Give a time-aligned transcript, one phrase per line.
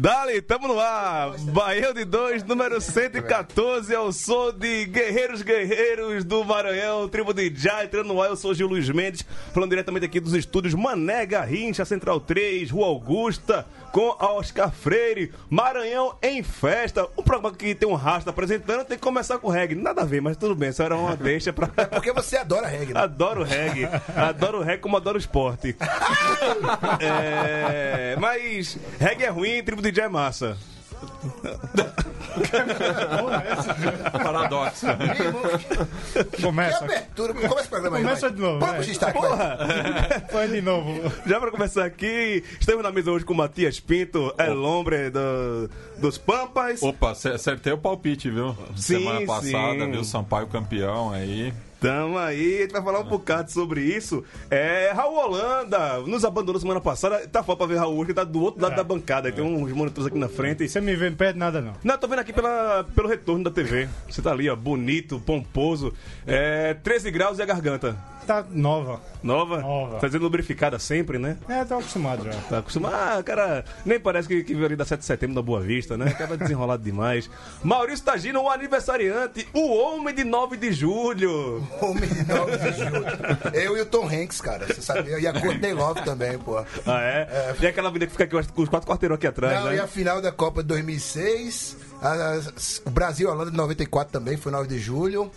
[0.00, 1.36] Dali, tamo no ar.
[1.38, 3.92] Baião de 2, número 114.
[3.92, 8.28] Eu sou de Guerreiros Guerreiros do Maranhão, tribo de Já, entrando no ar.
[8.30, 12.86] Eu sou Gil Luiz Mendes, falando diretamente aqui dos estúdios Mané Garrincha, Central 3, Rua
[12.86, 15.32] Augusta, com Oscar Freire.
[15.50, 17.08] Maranhão em festa.
[17.16, 19.74] Um programa que tem um rastro apresentando, tem que começar com reggae.
[19.74, 21.66] Nada a ver, mas tudo bem, isso era uma deixa pra.
[21.66, 23.00] Porque você adora reggae, né?
[23.00, 23.88] Adoro reggae.
[24.16, 25.76] Adoro reggae como adoro esporte.
[27.00, 30.56] É, mas reggae é ruim, tribo de DJ é massa.
[34.12, 34.86] Paradoxo.
[36.32, 36.84] Que Começa.
[36.84, 37.34] abertura.
[37.34, 38.02] Começa o programa aí.
[38.02, 38.36] Começa vai.
[38.36, 40.20] de novo, Vamos pro destaque, vai.
[40.30, 41.12] Foi de novo.
[41.26, 45.68] Já pra começar aqui, estamos na mesa hoje com o Matias Pinto, El Hombre do,
[45.98, 46.82] dos Pampas.
[46.82, 48.56] Opa, ace- acertei o palpite, viu?
[48.76, 49.90] Sim, Semana passada, sim.
[49.90, 50.04] viu?
[50.04, 51.52] Sampaio campeão aí.
[51.80, 54.24] Tamo aí, a gente vai falar um bocado sobre isso.
[54.50, 57.26] É, Raul Holanda nos abandonou semana passada.
[57.28, 59.30] Tá foda pra ver Raul hoje, que tá do outro lado da bancada.
[59.30, 60.68] Tem uns monitores aqui na frente.
[60.68, 61.74] Você me vê, não perde nada, não.
[61.84, 63.88] Não, tô vendo aqui pela, pelo retorno da TV.
[64.08, 65.92] Você tá ali, ó, bonito, pomposo.
[66.26, 67.96] É, 13 graus e a garganta.
[68.28, 69.00] Tá nova.
[69.22, 69.62] Nova?
[69.62, 70.00] Nova.
[70.00, 71.38] Fazendo lubrificada sempre, né?
[71.48, 72.32] É, tô acostumado já.
[72.42, 72.94] Tá acostumado.
[72.94, 75.96] Ah, cara, nem parece que, que veio ali da 7 de setembro da Boa Vista,
[75.96, 76.10] né?
[76.10, 77.30] Acaba desenrolado demais.
[77.64, 81.66] Maurício Tagino, o aniversariante, o homem de 9 de julho.
[81.80, 83.04] Homem de 9 de julho.
[83.54, 84.66] Eu e o Tom Hanks, cara.
[84.66, 85.18] Você sabia?
[85.18, 86.58] E a Courtney Love também, pô.
[86.86, 87.54] Ah, é?
[87.58, 89.70] E aquela vida que fica aqui, eu acho, com os quatro quarteirões aqui atrás, Não,
[89.70, 89.76] né?
[89.76, 91.78] e a final da Copa de 2006.
[92.02, 92.40] a- a-
[92.84, 95.30] o Brasil e a Holanda de 94 também, foi 9 de julho.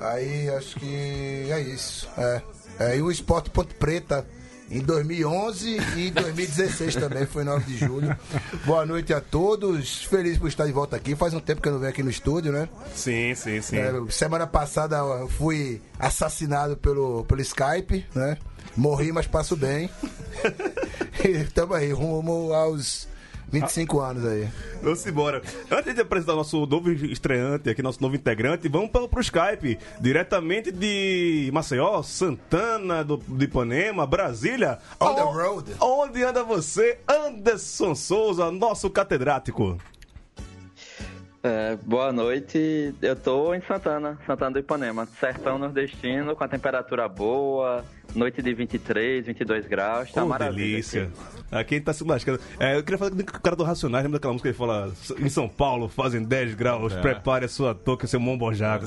[0.00, 2.08] Aí acho que é isso.
[2.18, 2.42] É.
[2.78, 4.26] É, e o Esporte Ponte Preta
[4.70, 8.16] em 2011 e 2016 também, foi 9 de julho.
[8.64, 10.04] Boa noite a todos.
[10.04, 11.14] Feliz por estar de volta aqui.
[11.14, 12.68] Faz um tempo que eu não venho aqui no estúdio, né?
[12.94, 13.76] Sim, sim, sim.
[13.76, 18.38] É, semana passada eu fui assassinado pelo, pelo Skype, né?
[18.74, 19.90] Morri, mas passo bem.
[21.22, 23.06] e tamo aí, rumo aos
[23.52, 24.48] 25 anos aí.
[24.82, 25.42] Vamos embora.
[25.70, 29.78] Antes de apresentar nosso novo estreante aqui, nosso novo integrante, vamos para o Skype.
[30.00, 34.78] Diretamente de Maceió, Santana do, de Ipanema, Brasília.
[34.98, 35.72] On the Aon- road.
[35.80, 39.76] Onde anda você, Anderson Souza, nosso catedrático?
[41.44, 42.94] É, boa noite.
[43.02, 45.06] Eu tô em Santana, Santana do Ipanema.
[45.18, 47.84] Sertão nordestino, com a temperatura boa,
[48.14, 50.10] noite de 23, 22 graus.
[50.12, 50.66] Tá Oh, maravilha.
[50.66, 51.02] delícia.
[51.04, 51.42] aqui.
[51.52, 52.40] Aqui a gente tá se lascando.
[52.58, 54.90] É, eu queria falar com o cara do Racionais, lembra daquela música que ele fala
[55.18, 57.00] em São Paulo fazem 10 graus, É.
[57.00, 58.86] prepare a sua touca seu mombojaco.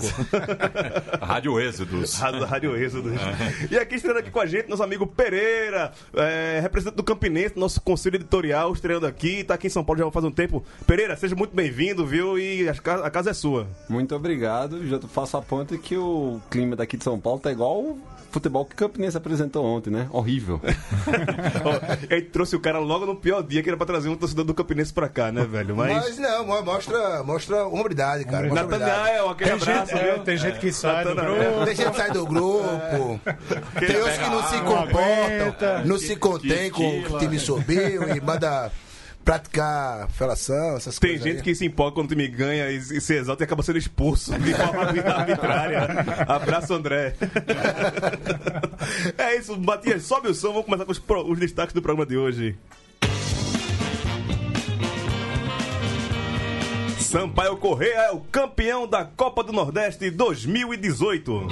[1.21, 2.15] Rádio Êxodos.
[2.15, 3.09] Rádio, Rádio Êxodo.
[3.13, 3.67] É.
[3.71, 7.79] E aqui estreando aqui com a gente, nosso amigo Pereira, é, representante do Campinense, nosso
[7.81, 10.63] conselho editorial, estreando aqui, tá aqui em São Paulo já faz um tempo.
[10.87, 12.37] Pereira, seja muito bem-vindo, viu?
[12.39, 12.73] E a
[13.11, 13.67] casa, é sua.
[13.89, 14.85] Muito obrigado.
[14.87, 17.97] Já faço a ponta que o clima daqui de São Paulo tá igual
[18.35, 20.07] futebol que o Campinense apresentou ontem, né?
[20.11, 20.59] Horrível.
[22.09, 24.53] Gente trouxe o cara logo no pior dia que era pra trazer um torcedor do
[24.53, 25.75] Campinense pra cá, né, velho?
[25.75, 25.93] Mas.
[25.95, 28.47] Mas não, mo- mostra, mostra hombridade, cara.
[28.53, 30.23] Nathanael, aquele Tem gente, é, viu?
[30.23, 31.35] tem gente que sai do Natanael.
[31.51, 31.65] grupo.
[31.65, 33.19] Tem gente que sai do grupo.
[33.79, 38.71] Tem uns que não se comportam, não se contém com o time subiu e manda
[39.25, 41.25] praticar felação, essas Tem coisas.
[41.25, 41.43] gente aí.
[41.43, 44.37] que se empolga quando o time ganha e, e se exalta e acaba sendo expulso
[44.37, 45.79] de forma arbitrária.
[46.27, 47.15] Abraço, André.
[49.17, 52.05] é isso, Matias, sobe o som, vamos começar com os, pro- os destaques do programa
[52.05, 52.55] de hoje.
[56.99, 61.47] Sampaio Correia é o campeão da Copa do Nordeste 2018.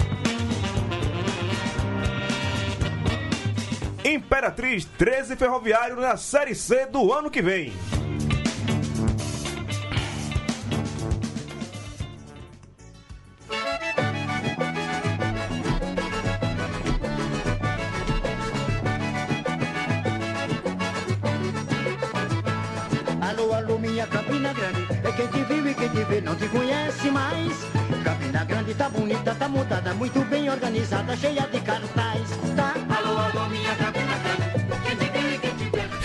[4.06, 7.72] Imperatriz 13 Ferroviário na Série C do ano que vem.
[23.22, 26.48] Alô, alô, minha Campina Grande É quem te viu e quem te vê não te
[26.50, 27.54] conhece mais
[28.04, 32.03] Campina Grande tá bonita, tá montada Muito bem organizada, cheia de cartaz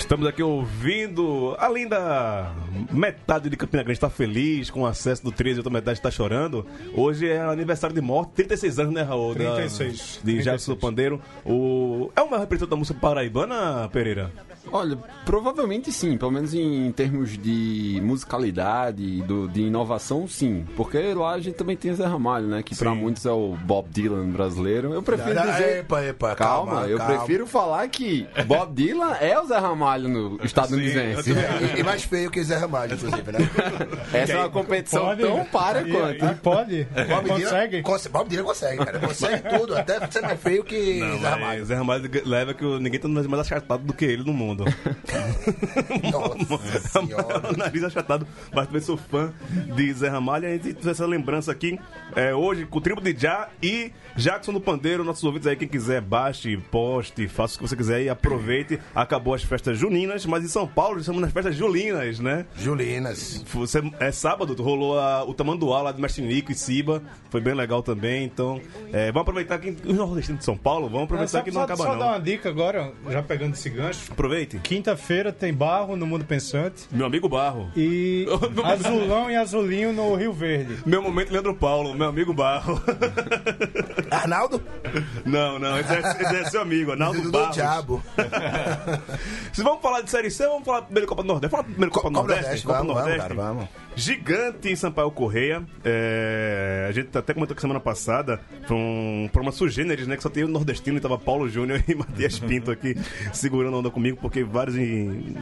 [0.08, 2.50] Estamos aqui ouvindo, além da
[2.90, 6.10] metade de Campina Grande está feliz com o acesso do 13 e outra metade está
[6.10, 6.66] chorando.
[6.94, 9.34] Hoje é aniversário de morte, 36 anos, né, Raul?
[9.34, 10.20] Da- 36.
[10.24, 11.20] De Jackson do Pandeiro.
[11.44, 12.10] O...
[12.16, 14.32] É uma representação da música paraibana, Pereira?
[14.72, 20.64] Olha, provavelmente sim, pelo menos em termos de musicalidade, e do, de inovação, sim.
[20.76, 22.62] Porque lá a gente também tem o Zé Ramalho, né?
[22.62, 24.92] Que pra muitos é o Bob Dylan brasileiro.
[24.92, 25.78] Eu prefiro dizer...
[25.78, 27.16] Epa, epa, Calma, calma, eu calma.
[27.16, 31.32] prefiro falar que Bob Dylan é o Zé Ramalho no estadunidense.
[31.76, 33.38] E, e mais feio que Zé Ramalho, inclusive, né?
[34.12, 36.24] Essa é uma competição tão para E- quanto.
[36.24, 36.84] E pode?
[37.08, 37.82] Bob Dylan Consegue?
[37.82, 38.98] cons- Bob Dylan consegue, cara.
[39.00, 41.64] Consegue tudo, até ser mais feio que Não, Zé Ramalho.
[41.64, 44.57] Zé Ramalho leva que ninguém tá mais achatado do que ele no mundo.
[46.12, 47.50] Nossa senhora.
[47.52, 49.32] o nariz achatado, mas também sou fã
[49.74, 50.46] de Zé Ramalho.
[50.48, 51.78] A gente fez essa lembrança aqui
[52.16, 55.04] é, hoje com o Tribo de Já e Jackson do Pandeiro.
[55.04, 58.78] Nossos ouvintes aí, quem quiser, baixe, poste, faça o que você quiser e aproveite.
[58.94, 62.46] Acabou as festas juninas, mas em São Paulo estamos nas festas julinas, né?
[62.56, 63.44] Julinas.
[63.52, 67.02] Você, é sábado, rolou a- o Tamanduá lá de Mastinico e Ciba.
[67.30, 68.24] Foi bem legal também.
[68.24, 68.60] Então,
[68.92, 71.64] é, vamos aproveitar que os nordestinos de São Paulo, vamos aproveitar só, que não só-
[71.64, 71.98] acaba só não.
[71.98, 74.10] dar uma dica agora, já pegando esse gancho.
[74.56, 77.70] Quinta-feira tem barro no Mundo Pensante Meu amigo Barro.
[77.76, 78.26] e
[78.64, 80.78] azulão e azulinho no Rio Verde.
[80.86, 82.80] Meu momento, Leandro Paulo, meu amigo Barro.
[84.10, 84.62] Arnaldo?
[85.24, 87.54] Não, não, esse é, esse é seu amigo, Arnaldo Do, do Barros.
[87.54, 88.02] diabo.
[89.52, 91.50] Se vamos falar de Série C, vamos falar primeiro Copa do Nordeste.
[91.50, 92.66] Fala primeiro Copa do Copa do Nordeste.
[92.66, 93.36] Nordeste, Copa do vamos, vamos, Nordeste.
[93.36, 93.68] cara, vamos.
[93.98, 95.64] Gigante em Sampaio Correia.
[95.84, 100.16] É, a gente até comentou que semana passada foi um programa sugêneres, né?
[100.16, 102.94] Que só tem o nordestino e tava Paulo Júnior e Matias Pinto aqui
[103.32, 105.34] segurando a onda comigo, porque vários im-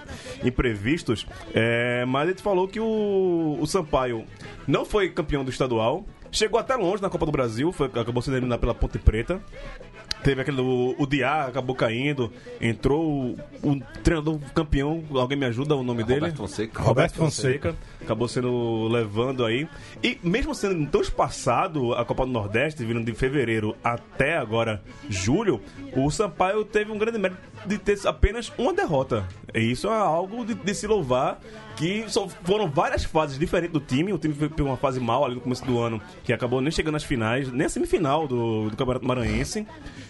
[0.42, 1.26] imprevistos.
[1.54, 4.24] É, mas a gente falou que o, o Sampaio
[4.66, 6.06] não foi campeão do estadual.
[6.32, 9.40] Chegou até longe na Copa do Brasil, foi, acabou sendo eliminado pela Ponte Preta.
[10.22, 10.60] Teve aquele.
[10.60, 12.32] O, o Diá acabou caindo.
[12.60, 15.02] Entrou o, o treinador campeão.
[15.10, 16.20] Alguém me ajuda o nome dele?
[16.20, 16.82] Roberto Fonseca.
[16.82, 17.76] Roberto Fonseca.
[18.02, 19.68] Acabou sendo levando aí.
[20.02, 25.60] E mesmo sendo tão espaçado a Copa do Nordeste, vindo de fevereiro até agora julho,
[25.94, 29.26] o Sampaio teve um grande mérito de ter apenas uma derrota.
[29.54, 31.40] E isso é algo de, de se louvar.
[31.76, 34.12] Que só foram várias fases diferentes do time.
[34.12, 36.70] O time foi por uma fase mal ali no começo do ano, que acabou nem
[36.70, 39.66] chegando às finais, nem a semifinal do, do Campeonato Maranhense.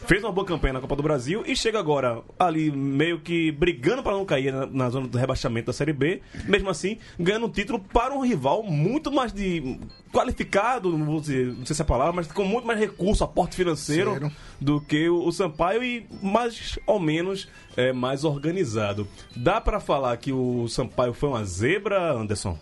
[0.06, 4.02] Fez uma boa campanha na Copa do Brasil e chega agora ali meio que brigando
[4.02, 6.22] para não cair na, na zona do rebaixamento da Série B.
[6.44, 9.78] Mesmo assim, ganhando um título para um rival muito mais de
[10.12, 13.24] qualificado, não, vou dizer, não sei se é a palavra, mas com muito mais recurso,
[13.24, 14.32] aporte financeiro Sério?
[14.60, 19.06] do que o, o Sampaio e mais ou menos é, mais organizado.
[19.34, 22.58] Dá para falar que o Sampaio foi uma zebra, Anderson?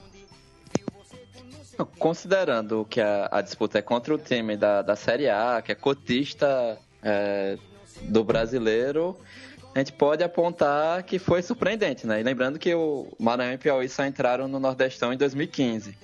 [1.99, 5.75] Considerando que a, a disputa é contra o time da, da Série A, que é
[5.75, 7.59] cotista é,
[8.03, 9.19] do brasileiro,
[9.75, 12.21] a gente pode apontar que foi surpreendente, né?
[12.21, 15.99] E lembrando que o Maranhão e Piauí só entraram no Nordestão em 2015.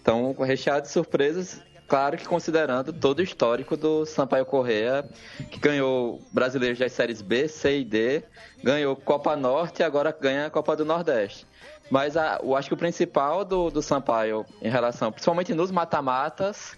[0.00, 5.06] Então, recheado de surpresas, claro que considerando todo o histórico do Sampaio Correa,
[5.50, 8.22] que ganhou brasileiros das séries B, C e D,
[8.64, 11.46] ganhou Copa Norte e agora ganha a Copa do Nordeste.
[11.90, 16.74] Mas a- eu acho que o principal do, do Sampaio em relação, principalmente nos mata-matas,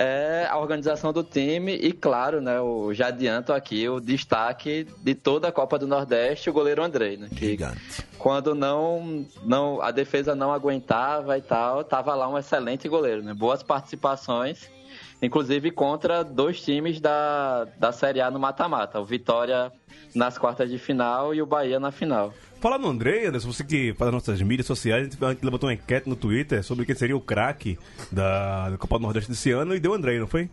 [0.00, 5.14] é a organização do time e, claro, né, o, já adianto aqui o destaque de
[5.14, 8.04] toda a Copa do Nordeste, o goleiro Andrei, né, que Gigante.
[8.16, 13.34] quando não, não a defesa não aguentava e tal, tava lá um excelente goleiro, né?
[13.34, 14.70] Boas participações,
[15.20, 19.72] inclusive contra dois times da, da Série A no mata-mata, o Vitória
[20.14, 22.32] nas quartas de final e o Bahia na final.
[22.60, 25.44] Falar no André, Anderson, você que faz as nossas mídias sociais, a gente, a gente
[25.44, 27.78] levantou uma enquete no Twitter sobre quem seria o craque
[28.10, 30.50] da, da Copa do Nordeste desse ano e deu o André, não foi?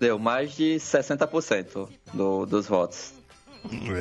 [0.00, 3.14] Deu mais de 60% do, dos votos.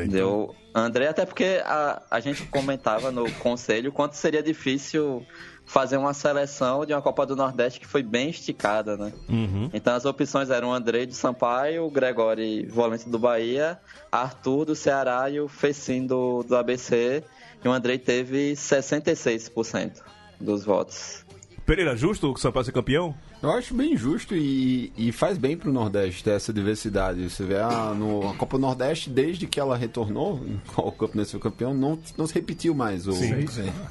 [0.10, 5.26] Deu André, até porque a, a gente comentava no conselho quanto seria difícil
[5.68, 9.12] fazer uma seleção de uma Copa do Nordeste que foi bem esticada, né?
[9.28, 9.70] Uhum.
[9.74, 13.78] Então as opções eram o André de Sampaio, o Gregori volante do Bahia,
[14.10, 17.22] Arthur do Ceará e o Fecim do, do ABC.
[17.64, 20.02] E o André teve 66%
[20.40, 21.26] dos votos.
[21.66, 23.14] Pereira, justo o Sampaio ser campeão?
[23.44, 27.30] Eu acho bem justo e, e faz bem pro Nordeste ter essa diversidade.
[27.30, 30.42] Você vê a, no, a Copa Nordeste, desde que ela retornou,
[30.78, 33.06] o Campinense foi campeão, não, não se repetiu mais.
[33.06, 33.12] O,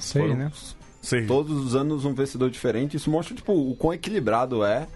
[0.00, 0.50] Sei, Foram né?
[1.06, 1.24] Sim.
[1.26, 2.96] Todos os anos um vencedor diferente.
[2.96, 4.88] Isso mostra tipo, o quão equilibrado é.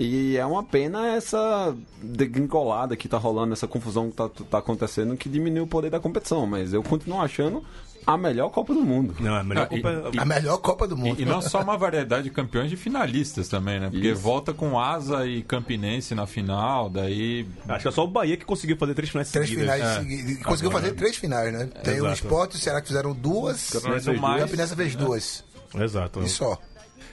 [0.00, 5.16] E é uma pena essa degringolada que tá rolando, essa confusão que tá, tá acontecendo,
[5.16, 6.46] que diminui o poder da competição.
[6.46, 7.64] Mas eu continuo achando
[8.06, 9.14] a melhor Copa do Mundo.
[9.20, 11.18] Não, a melhor Ah, Copa e- A melhor Copa do Mundo.
[11.18, 13.90] E, e não só uma variedade de campeões de finalistas também, né?
[13.90, 14.20] Porque Isso.
[14.20, 17.46] volta com Asa e Campinense na final, daí.
[17.68, 19.74] Acho que é só o Bahia que conseguiu fazer três finais Três seguidas.
[19.74, 19.96] finais.
[19.96, 20.00] É.
[20.00, 21.66] segui- Conseguiu fazer três finais, né?
[21.82, 22.14] Tem o Exato.
[22.14, 23.70] Sport o Ceará que fizeram duas.
[23.70, 25.44] Campinense O mais- Campinense fez duas.
[25.74, 26.22] Exato.
[26.22, 26.58] E só.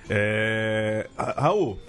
[0.09, 1.07] É...
[1.17, 1.79] Ra- Raul,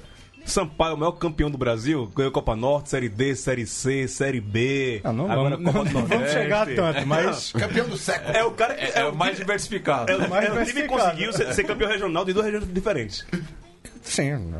[0.45, 5.01] Sampaio, o maior campeão do Brasil, ganhou Copa Norte, Série D, Série C, Série B.
[5.03, 6.33] Ah, não, agora vamos, Copa não, não vamos Nordeste.
[6.39, 7.53] chegar tanto, mas.
[7.59, 8.37] Campeão do século.
[8.37, 8.85] É o cara que.
[8.85, 10.11] É, É, o o mais diversificado.
[10.11, 12.73] É o, mais é o time que conseguiu ser, ser campeão regional de duas regiões
[12.73, 13.27] diferentes.
[14.07, 14.53] Sim.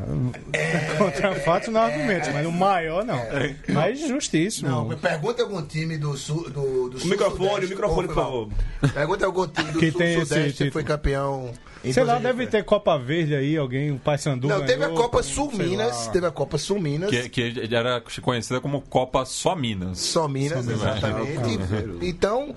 [0.97, 3.17] Contra fatos não argumentos, mas o maior não.
[3.17, 3.55] É.
[3.69, 4.69] Mas justíssimo.
[4.69, 6.49] Não, me pergunta algum time do sul.
[6.49, 7.65] Do, do O microfone, sul-sudeste.
[7.65, 8.49] o microfone, por favor.
[8.93, 11.51] Pergunta algum time do Que sul, tem sudeste que foi campeão.
[11.91, 15.23] Sei lá, deve ter Copa Verde aí, alguém, o Paysandu Não, teve a ganhou, Copa
[15.23, 16.07] Sul Minas.
[16.07, 17.09] Teve a Copa Sul Minas.
[17.09, 19.99] Que, que era conhecida como Copa Só Minas.
[19.99, 21.59] Só Minas, exatamente.
[22.01, 22.53] Então,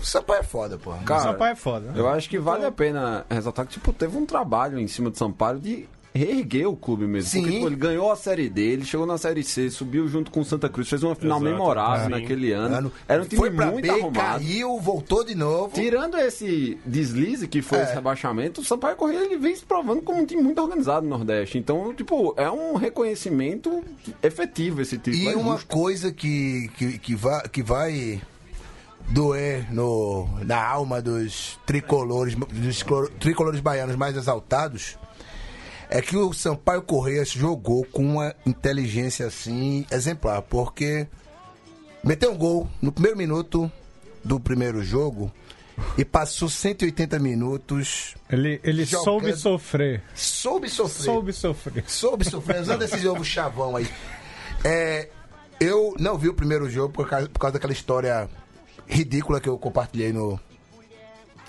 [0.00, 0.98] o Sampaio é foda, porra.
[1.04, 1.92] Cara, Sampaio é foda.
[1.94, 5.18] Eu acho que vale a pena ressaltar que, tipo, teve um trabalho em cima do
[5.18, 7.30] Sampaio de reerguer o clube mesmo.
[7.30, 7.42] Sim.
[7.42, 10.40] Porque, tipo, ele ganhou a Série D, ele chegou na Série C, subiu junto com
[10.40, 11.52] o Santa Cruz, fez uma final Exato.
[11.52, 12.10] memorável Sim.
[12.10, 12.74] naquele ano.
[12.74, 14.14] Ano- Era um time foi pra muito B, arrumado.
[14.14, 15.74] caiu, voltou de novo.
[15.74, 17.82] Tirando esse deslize que foi É.
[17.84, 21.16] esse rebaixamento, o Sampaio Corrêa ele vem se provando como um time muito organizado no
[21.16, 21.56] Nordeste.
[21.58, 23.84] Então, tipo, é um reconhecimento
[24.20, 25.22] efetivo esse título.
[25.22, 25.68] E é uma justo.
[25.68, 28.20] coisa que, que, que, vai, que vai
[29.10, 32.84] doer no, na alma dos tricolores, dos
[33.18, 34.98] tricolores baianos mais exaltados
[35.90, 41.06] é que o Sampaio Correia jogou com uma inteligência assim exemplar, porque
[42.04, 43.70] meteu um gol no primeiro minuto
[44.22, 45.32] do primeiro jogo
[45.96, 49.04] e passou 180 minutos, Ele, ele Jogando.
[49.04, 50.02] soube sofrer.
[50.14, 51.04] soube sofrer.
[51.04, 51.84] Soube sofrer.
[51.86, 53.88] soube sofrer, usando esse jogo chavão aí.
[54.64, 55.08] É,
[55.60, 58.28] eu não vi o primeiro jogo por causa, por causa daquela história
[58.88, 60.38] ridícula que eu compartilhei no.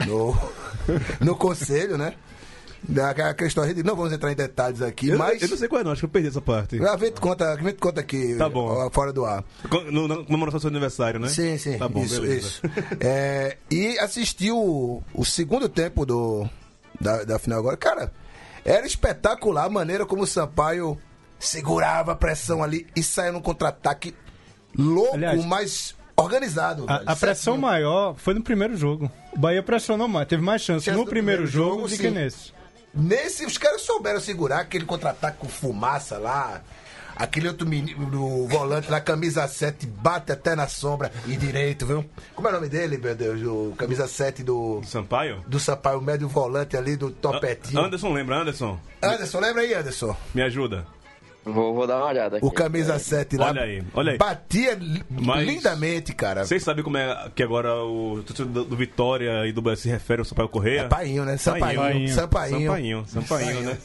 [0.05, 0.37] No,
[1.19, 2.13] no conselho, né?
[2.81, 3.91] Daquela aquela história ridícula.
[3.91, 5.41] Não vamos entrar em detalhes aqui, Eu, mas.
[5.41, 5.91] eu não sei qual é, não.
[5.91, 6.81] Acho que eu perdi essa parte.
[6.81, 8.89] A gente conta, a gente conta aqui, Tá bom.
[8.91, 9.43] fora do ar.
[9.69, 11.27] Comemoração do seu aniversário, né?
[11.27, 11.77] Sim, sim.
[11.77, 12.47] Tá bom, isso, beleza.
[12.47, 12.61] isso.
[13.01, 16.47] É, e assisti o, o segundo tempo do,
[16.99, 17.75] da, da final agora.
[17.75, 18.13] Cara,
[18.63, 20.97] era espetacular a maneira como o Sampaio
[21.37, 24.15] segurava a pressão ali e saia num contra-ataque
[24.77, 26.85] louco, Aliás, mas organizado.
[26.85, 27.03] velho.
[27.05, 29.11] A, a pressão maior foi no primeiro jogo.
[29.33, 31.97] O Bahia pressionou mais, teve mais chance Chance no do primeiro primeiro jogo, jogo, do
[31.97, 32.53] que nesse.
[32.93, 36.61] Nesse, os caras souberam segurar aquele contra-ataque com fumaça lá.
[37.15, 42.05] Aquele outro menino, o volante lá, camisa 7, bate até na sombra e direito, viu?
[42.33, 43.41] Como é o nome dele, meu Deus?
[43.41, 44.81] O camisa 7 do.
[44.85, 45.43] Sampaio?
[45.45, 47.81] do Sampaio, o médio volante ali do topetinho.
[47.81, 48.79] Anderson, lembra, Anderson?
[49.01, 50.15] Anderson, lembra aí, Anderson?
[50.33, 50.87] Me ajuda.
[51.53, 52.45] Vou, vou dar uma olhada aqui.
[52.45, 53.47] O camisa 7 lá.
[53.49, 54.17] Olha aí, olha aí.
[54.17, 54.77] Batia
[55.09, 56.45] Mas- lindamente, cara.
[56.45, 60.21] Vocês sabem como é que agora o torcedor do, Vitória e do Bahia se refere
[60.21, 60.81] ao Sampaio Correia?
[60.81, 61.37] É painho, né?
[61.37, 62.09] Sampainho.
[62.09, 62.09] Sampainho.
[62.13, 63.77] Sampainho, Sampainho, né?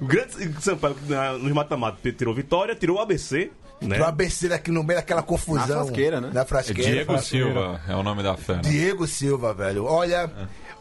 [0.00, 3.50] o grande Sampaio na- nos mata-mata tirou Vitória, tirou o ABC,
[3.80, 3.98] né?
[4.00, 5.66] O ABC aqui no meio daquela confusão.
[5.66, 6.30] Na frasqueira, né?
[6.32, 6.90] Na É frasqueira.
[6.90, 8.60] Diego Silva é o nome da fera.
[8.60, 9.84] Diego Silva, velho.
[9.84, 10.30] Olha,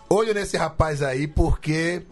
[0.09, 2.03] olho nesse rapaz aí, porque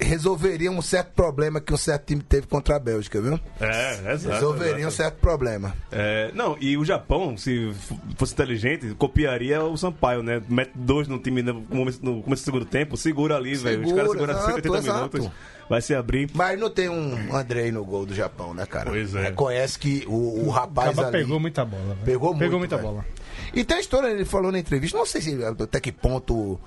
[0.00, 3.38] resolveria um certo problema que um certo time teve contra a Bélgica, viu?
[3.60, 4.34] É, exato.
[4.34, 4.94] resolveria um exato.
[4.94, 5.74] certo problema.
[5.92, 7.72] É, não, e o Japão, se
[8.16, 10.42] fosse inteligente, copiaria o Sampaio, né?
[10.48, 13.84] Mete dois no time no começo, no começo do segundo tempo, segura ali, velho.
[13.84, 15.36] Os caras Segura, seguram 180 exato, minutos, exato.
[15.68, 16.30] vai se abrir.
[16.34, 18.90] Mas não tem um Andrei no gol do Japão, né, cara?
[18.90, 19.24] Pois é.
[19.24, 21.18] Reconhece que o, o O rapaz Caba ali...
[21.18, 21.82] pegou muita bola.
[21.94, 21.98] velho.
[22.04, 22.88] Pegou muito, Pegou muita velho.
[22.88, 23.04] bola.
[23.52, 26.58] E tem a história, ele falou na entrevista, não sei se até que ponto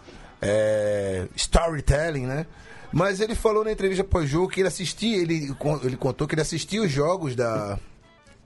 [0.41, 2.46] é, storytelling, né?
[2.91, 6.81] Mas ele falou na entrevista pós-jogo que ele assistia, ele, ele contou que ele assistia
[6.81, 7.77] os jogos da,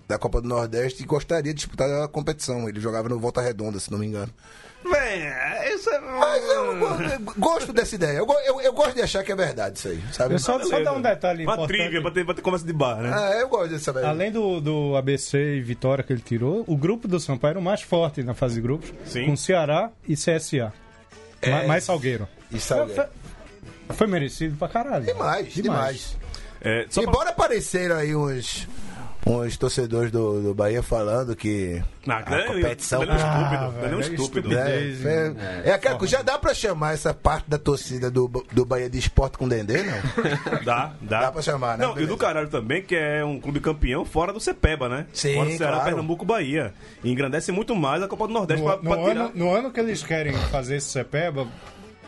[0.07, 2.67] da Copa do Nordeste e gostaria de disputar a competição.
[2.67, 4.31] Ele jogava no Volta Redonda, se não me engano.
[4.83, 5.97] Véi, isso é.
[6.01, 8.17] Mas eu, go- gosto dessa ideia.
[8.17, 10.33] Eu, eu, eu gosto de achar que é verdade isso aí, sabe?
[10.35, 11.77] Eu só, só dar um detalhe Uma importante.
[11.77, 13.09] trivia pra ter, pra ter conversa de bar, né?
[13.13, 14.03] Ah, eu gosto de saber.
[14.03, 17.63] Além do, do ABC e Vitória que ele tirou, o grupo do Sampaio era o
[17.63, 19.27] mais forte na fase de grupos, Sim.
[19.27, 20.73] com Ceará e CSA.
[21.49, 22.27] Ma- Mais Salgueiro.
[22.51, 22.89] Isso aí.
[22.93, 23.05] Foi,
[23.95, 25.05] foi merecido pra caralho.
[25.05, 26.17] Demais, demais.
[26.61, 28.67] É, só pra- Embora apareceram aí uns,
[29.25, 33.01] uns torcedores do, do Bahia falando que Não, a competição.
[33.01, 33.63] Ele é um estúpido.
[33.69, 34.57] Ah, ele é um estúpido.
[34.57, 38.89] É, é, é aquela já dá pra chamar essa parte da torcida do, do Bahia
[38.89, 39.93] de esporte com Dendê, não?
[40.63, 41.21] Dá, dá.
[41.21, 41.85] Dá pra chamar, né?
[41.85, 42.11] Não, e Beleza.
[42.13, 45.05] do caralho também, que é um clube campeão fora do Cepeba, né?
[45.13, 45.89] Sim, Fora do Ceará, claro.
[45.89, 46.73] Pernambuco, Bahia.
[47.03, 49.25] E engrandece muito mais a Copa do Nordeste No, pra, no pra tirar.
[49.25, 51.47] ano, no ano que eles querem fazer esse Cepeba,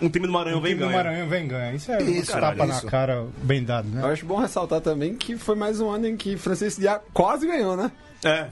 [0.01, 1.03] Um time do Maranhão o vem time do ganhar.
[1.03, 1.73] Maranhão vem ganhar.
[1.73, 2.87] Isso é Isso, um tapa caralho, na isso.
[2.87, 4.11] cara bem dado, Eu né?
[4.11, 7.77] acho bom ressaltar também que foi mais um ano em que Francisco Diá quase ganhou,
[7.77, 7.91] né?
[8.23, 8.47] É.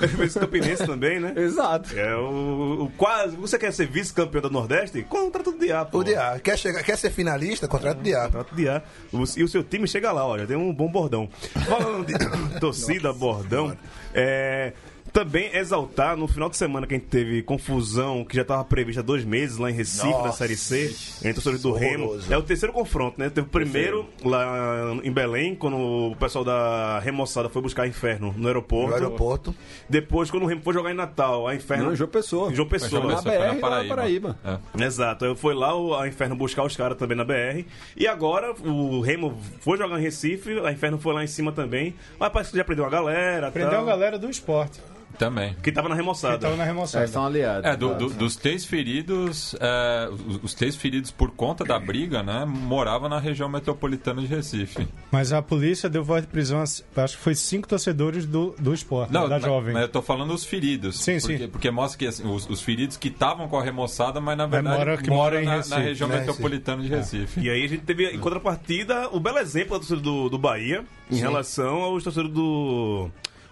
[0.00, 1.34] Ele fez o Campinense também, né?
[1.36, 1.90] Exato.
[1.98, 3.36] É o, o quase.
[3.36, 5.02] Você quer ser vice-campeão da Nordeste?
[5.02, 5.98] Contrata o Diá, pô.
[5.98, 6.40] O DA.
[6.42, 7.68] Quer, chegar, quer ser finalista?
[7.68, 8.22] Contrato o DA.
[8.24, 8.82] Contrato de ar.
[9.12, 11.28] O- E o seu time chega lá, olha, tem um bom bordão.
[11.66, 12.14] Falando de
[12.58, 13.76] torcida, bordão,
[14.14, 14.72] é,
[15.18, 19.00] também exaltar no final de semana que a gente teve confusão, que já estava prevista
[19.00, 22.16] há dois meses lá em Recife, na Nossa, Série C, entre torcedores do Remo.
[22.30, 23.28] É o terceiro confronto, né?
[23.28, 28.46] Teve o primeiro lá em Belém, quando o pessoal da remoçada foi buscar Inferno no
[28.46, 28.90] aeroporto.
[28.90, 29.54] No aeroporto.
[29.88, 31.86] Depois, quando o Remo foi jogar em Natal, a Inferno.
[31.86, 32.54] Não, João Pessoa.
[32.54, 33.04] João Pessoa.
[33.04, 34.38] Na foi BR, lá na Paraíba.
[34.44, 34.84] É.
[34.84, 37.64] Exato, eu fui lá o- a Inferno buscar os caras também na BR.
[37.96, 41.94] E agora o Remo foi jogar em Recife, a Inferno foi lá em cima também.
[42.20, 43.50] Mas parece que já prendeu uma galera.
[43.50, 44.80] Prendeu tal, a galera do esporte,
[45.16, 45.54] Também.
[45.62, 46.38] Que tava na que remoçada.
[46.38, 47.00] tava na remoção.
[47.02, 47.64] É, são aliados.
[47.64, 52.22] É, do- do- dos três feridos, é, os, os três feridos por conta da briga,
[52.22, 54.86] né, moravam na região metropolitana de Recife.
[55.10, 58.72] Mas a polícia deu voz de prisão, a- acho que foi cinco torcedores do, do
[58.72, 59.72] esporte, Não, da mas- jovem.
[59.74, 61.00] mas eu tô falando os feridos.
[61.00, 61.48] Sim, porque, sim.
[61.48, 64.76] Porque mostra que assim, os, os feridos que estavam com a remoçada, mas na verdade
[64.78, 67.40] mora- que moram mora em na, Recife, na região né, metropolitana de Recife.
[67.40, 71.82] E aí a gente teve, em contrapartida, o belo exemplo do, do Bahia em relação
[71.82, 73.10] aos torcedores do.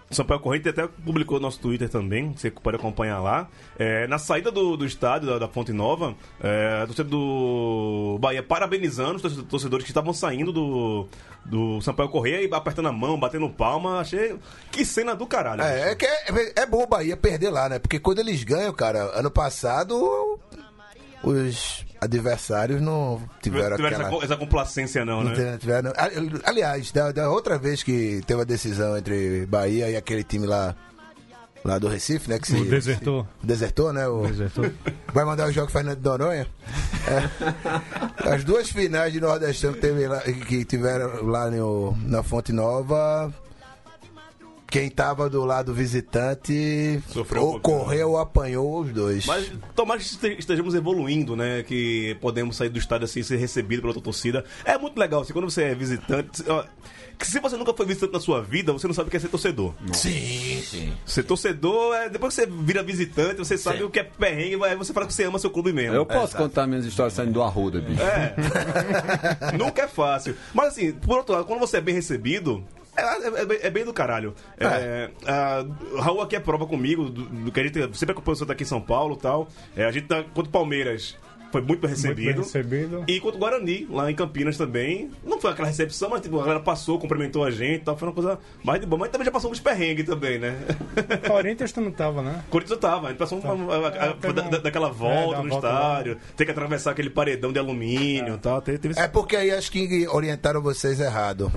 [0.09, 3.49] Sampaio Corrente até publicou no nosso Twitter também, você pode acompanhar lá.
[3.77, 8.41] É, na saída do, do estádio, da, da Fonte Nova, é, a torcida do Bahia
[8.41, 11.07] parabenizando os torce- torcedores que estavam saindo do,
[11.45, 13.99] do Sampaio Correia e apertando a mão, batendo palma.
[13.99, 14.37] Achei.
[14.71, 15.61] Que cena do caralho.
[15.61, 17.77] É, é que é, é bom o Bahia perder lá, né?
[17.77, 20.39] Porque quando eles ganham, cara, ano passado
[21.23, 24.03] os adversários não tiveram, Tiveram aquela...
[24.09, 25.57] essa, co- essa complacência, não, Não né?
[25.57, 29.95] tiveram- tiveram- Ali- Aliás, da, da outra vez que teve a decisão entre Bahia e
[29.95, 30.75] aquele time lá,
[31.65, 32.37] lá do Recife, né?
[32.39, 33.25] Que se, O desertor.
[33.41, 34.07] se- desertou, né?
[34.07, 34.71] O, Desertor.
[35.13, 36.47] vai mandar o jogo Fernando Noronha.
[37.07, 38.29] É.
[38.33, 43.33] As duas finais de Nordestão que, teve lá- que tiveram lá no- na Fonte Nova.
[44.69, 49.25] Quem tava do lado visitante Sofreu um ou correu ou apanhou os dois.
[49.25, 51.63] Mas tomara que este- estejamos evoluindo, né?
[51.63, 54.43] Que podemos sair do estádio assim, ser recebido pela outra torcida.
[54.65, 56.43] É muito legal, assim, quando você é visitante.
[57.17, 59.19] que se você nunca foi visitante na sua vida, você não sabe o que é
[59.19, 59.73] ser torcedor.
[59.93, 60.93] Sim.
[61.05, 62.09] Ser torcedor é.
[62.09, 65.13] Depois que você vira visitante, você sabe o que é perrengue, aí você fala que
[65.13, 65.95] você ama seu clube mesmo.
[65.95, 68.01] Eu posso contar minhas histórias saindo do Arruda, bicho.
[68.03, 68.35] É.
[69.57, 70.35] Nunca é fácil.
[70.53, 72.63] Mas assim, por outro lado, quando você é bem recebido.
[72.97, 74.33] É, é- é bem- é bem do caralho.
[74.59, 78.35] É, a- o Raul aqui é prova comigo do, do que a gente sempre acompanhou
[78.35, 79.47] você daqui em São Paulo e tal.
[79.75, 81.15] É, a gente tá contra o Palmeiras.
[81.49, 82.25] Foi muito bem recebido.
[82.25, 83.05] bem recebido.
[83.07, 85.09] E contra o Guarani, lá em Campinas também.
[85.23, 87.95] Não foi aquela recepção, mas tipo, a galera passou, cumprimentou a gente e tal.
[87.95, 88.99] Foi uma coisa mais de boa.
[88.99, 90.57] Mas também já passou uns perrengues também, né?
[91.25, 92.43] Corinthians tu não tava, né?
[92.51, 95.35] Corinthians tava, a gente passou uma- uma- a- É, teve da- da- daquela é, volta
[95.37, 95.73] uma no volta lá.
[95.93, 98.61] estádio, ter que atravessar aquele paredão de alumínio e tal.
[98.61, 101.49] Teve, teve É porque aí acho que orientaram vocês errado.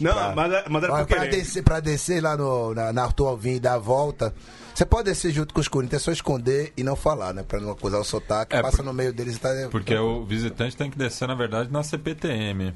[0.00, 1.30] Não, Pra- mas, é- mas por pra, querer.
[1.30, 4.32] descer, pra descer lá no, na, na Arthur Alvim e dar a volta,
[4.74, 7.42] você pode descer junto com os Corinthians, é só esconder e não falar, né?
[7.42, 9.48] Pra não acusar o sotaque, É, passa por- no meio deles e tá.
[9.70, 12.72] Porque o visitante tem que descer, na verdade, na CPTM.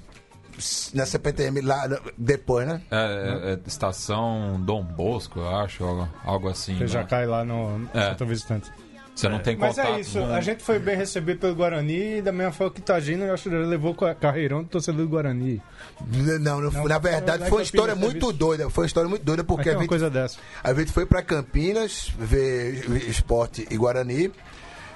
[0.92, 2.82] Na CPTM lá no- depois, né?
[2.90, 6.76] É, é, é estação Dom Bosco, eu acho, algo, algo assim.
[6.76, 7.06] Você já né?
[7.08, 8.10] cai lá no É.
[8.10, 8.70] setor visitante.
[9.14, 12.18] Você não tem Mas contato é isso, com- a gente foi bem recebido pelo Guarani
[12.18, 14.68] e da mesma forma que Tagino, eu acho que ele levou com a carreirão do
[14.70, 15.60] torcedor do Guarani.
[16.40, 18.70] Não, não, Não, na verdade foi uma história Campinas muito doida.
[18.70, 20.38] Foi uma história muito doida porque é a gente, coisa dessa.
[20.64, 24.32] a gente foi pra Campinas ver esporte e Guarani.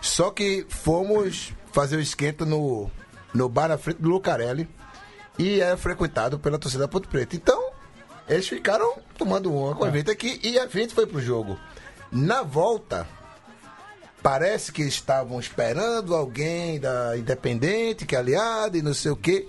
[0.01, 2.91] Só que fomos fazer o esquenta no,
[3.35, 4.67] no bar na frente do Lucarelli
[5.39, 7.37] e era frequentado pela torcida da Ponte Preta.
[7.37, 7.71] Então,
[8.27, 11.59] eles ficaram tomando uma com a gente aqui e a gente foi pro jogo.
[12.11, 13.07] Na volta,
[14.23, 19.47] parece que estavam esperando alguém da Independente, que é aliado e não sei o quê.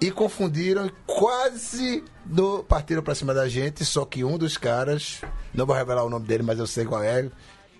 [0.00, 5.20] E confundiram e quase do, partiram pra cima da gente, só que um dos caras,
[5.54, 7.30] não vou revelar o nome dele, mas eu sei qual é.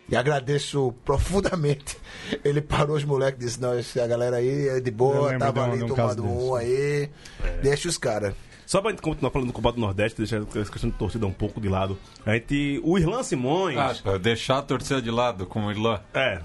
[0.09, 1.97] E agradeço profundamente.
[2.45, 5.59] Ele parou os moleques e disse: Não, essa galera aí é de boa, tava de
[5.61, 6.65] um- ali de um tomando um desse.
[6.73, 7.11] aí.
[7.63, 8.35] Deixa os caras.
[8.67, 11.33] Só pra gente continuar falando do combate do Nordeste, deixar essa questão de torcida um
[11.33, 11.99] pouco de lado.
[12.25, 12.81] A gente.
[12.83, 13.77] O Irlan Simões.
[13.77, 16.01] Ah, deixar a torcida de lado com o Irlan.
[16.15, 16.41] É.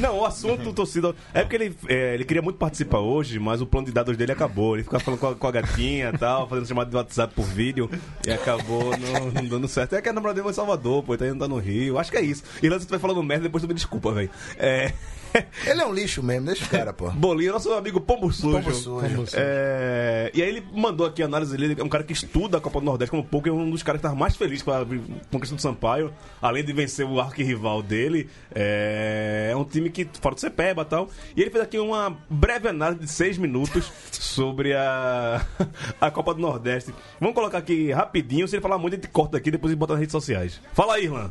[0.00, 1.14] Não, o assunto torcida.
[1.32, 4.32] É porque ele, é, ele queria muito participar hoje, mas o plano de dados dele
[4.32, 4.74] acabou.
[4.74, 7.44] Ele ficava falando com a, com a gatinha e tal, fazendo chamada de WhatsApp por
[7.44, 7.90] vídeo
[8.26, 9.94] e acabou não, não dando certo.
[9.94, 11.98] É que a namorada dele foi em Salvador, pô, então ele não tá no Rio.
[11.98, 12.42] Acho que é isso.
[12.62, 14.30] Irlan, se tu vai falando merda, depois tu me desculpa, velho.
[14.58, 14.92] É.
[15.66, 17.10] Ele é um lixo mesmo, deixa o cara, pô.
[17.10, 18.58] Bolinha, nosso amigo Pombo Sujo.
[18.58, 19.26] Pombo sujo.
[19.34, 22.60] É, E aí ele mandou aqui a análise dele, é um cara que estuda a
[22.60, 24.86] Copa do Nordeste como pouco, é um dos caras que estava mais feliz com a
[25.30, 28.28] conquista do Sampaio, além de vencer o arquirrival dele.
[28.54, 31.08] É, é um time que, fora do Cepeba e tal.
[31.36, 35.44] E ele fez aqui uma breve análise de seis minutos sobre a,
[36.00, 36.94] a Copa do Nordeste.
[37.20, 39.92] Vamos colocar aqui rapidinho, se ele falar muito, a gente corta aqui depois e bota
[39.94, 40.60] nas redes sociais.
[40.72, 41.30] Fala aí, Irlan.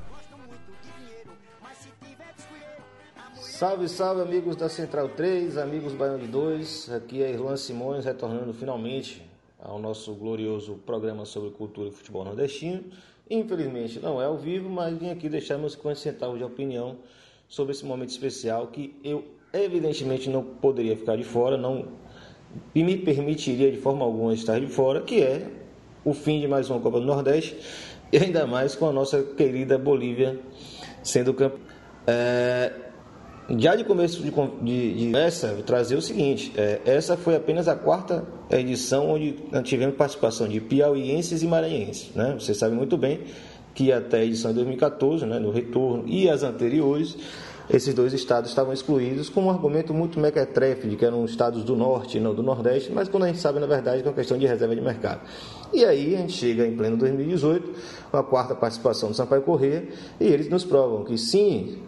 [3.55, 6.91] Salve, salve, amigos da Central 3, amigos Baiano de 2.
[6.91, 9.25] Aqui é Irlan Simões, retornando finalmente
[9.57, 12.83] ao nosso glorioso programa sobre cultura e futebol nordestino.
[13.29, 16.97] Infelizmente não é ao vivo, mas vim aqui deixar meus 50 centavos de opinião
[17.47, 21.87] sobre esse momento especial que eu evidentemente não poderia ficar de fora, não
[22.75, 25.49] me permitiria de forma alguma estar de fora, que é
[26.03, 27.57] o fim de mais uma Copa do Nordeste
[28.11, 30.37] e ainda mais com a nossa querida Bolívia
[31.01, 31.63] sendo campeã.
[32.07, 32.84] É,
[33.49, 37.75] já de começo de, de, de essa, trazer o seguinte: é, essa foi apenas a
[37.75, 42.11] quarta edição onde tivemos participação de piauienses e maranhenses.
[42.15, 42.35] Né?
[42.39, 43.21] Você sabe muito bem
[43.75, 47.17] que até a edição de 2014, né, no retorno, e as anteriores,
[47.69, 51.75] esses dois estados estavam excluídos com um argumento muito mequetrefe de que eram estados do
[51.75, 54.15] norte e não do nordeste, mas quando a gente sabe, na verdade, que é uma
[54.15, 55.21] questão de reserva de mercado.
[55.73, 57.73] E aí a gente chega em pleno 2018,
[58.09, 61.79] com a quarta participação do Sampaio Corrêa, e eles nos provam que sim,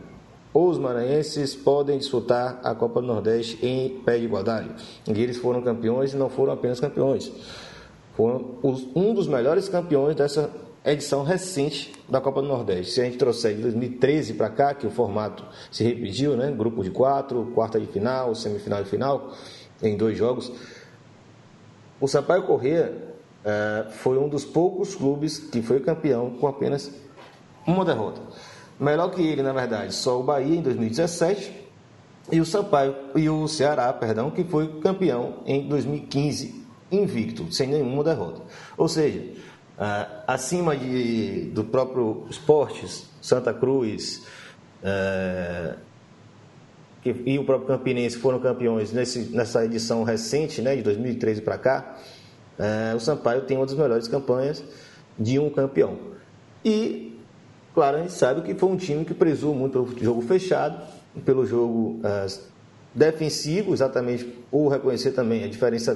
[0.65, 4.69] os maranhenses podem disputar a Copa do Nordeste em pé de igualdade.
[5.07, 7.31] E eles foram campeões e não foram apenas campeões.
[8.15, 10.49] Foram os- um dos melhores campeões dessa
[10.83, 12.93] edição recente da Copa do Nordeste.
[12.93, 16.49] Se a gente trouxer de 2013 para cá, que o formato se repetiu, né?
[16.51, 19.33] Grupo de quatro, quarta de final, semifinal e final,
[19.83, 20.51] em dois jogos.
[21.99, 22.93] O Sampaio Corrêa
[23.43, 26.91] eh, foi um dos poucos clubes que foi campeão com apenas
[27.65, 28.21] uma derrota.
[28.79, 31.67] Melhor que ele, na verdade, só o Bahia em 2017
[32.31, 38.03] e o Sampaio e o Ceará, perdão, que foi campeão em 2015 invicto, sem nenhuma
[38.03, 38.41] derrota.
[38.77, 39.23] Ou seja,
[39.77, 44.23] ah, acima de, do próprio Esportes, Santa Cruz
[47.01, 51.57] que, e o próprio Campinense foram campeões nesse, nessa edição recente, né, de 2013 para
[51.57, 51.97] cá,
[52.57, 54.63] eh, o Sampaio tem uma das melhores campanhas
[55.17, 55.97] de um campeão.
[56.65, 57.06] E
[57.77, 60.81] Claro, a gente sabe que foi um time que prezou muito pelo jogo fechado,
[61.23, 62.25] pelo jogo ah,
[62.91, 65.95] defensivo, exatamente por reconhecer também a diferença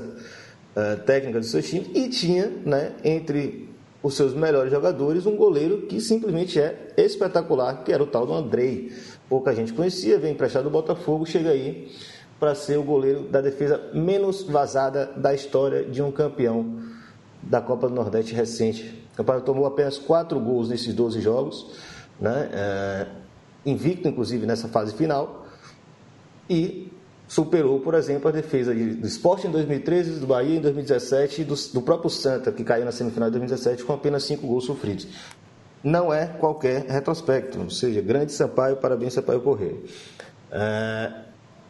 [0.76, 3.68] ah, técnica dos seus times, e tinha, né, entre
[4.04, 8.34] os seus melhores jogadores, um goleiro que simplesmente é espetacular, que era o tal do
[8.36, 8.94] Andrei.
[9.28, 11.92] Pouca gente conhecia, vem emprestado do Botafogo, chega aí
[12.40, 16.80] para ser o goleiro da defesa menos vazada da história de um campeão
[17.42, 19.01] da Copa do Nordeste recente.
[19.14, 21.68] O Sampaio tomou apenas quatro gols nesses 12 jogos,
[22.20, 22.50] né?
[22.54, 23.08] É,
[23.66, 25.46] invicto inclusive nessa fase final,
[26.50, 26.92] e
[27.28, 31.46] superou, por exemplo, a defesa de- do Sport em 2013, do Bahia em 2017 e
[31.46, 35.08] do, do próprio Santa, que caiu na semifinal de 2017 com apenas cinco gols sofridos.
[35.84, 39.78] Não é qualquer retrospecto, ou seja, grande Sampaio, parabéns Sampaio Correia.
[40.52, 41.12] É,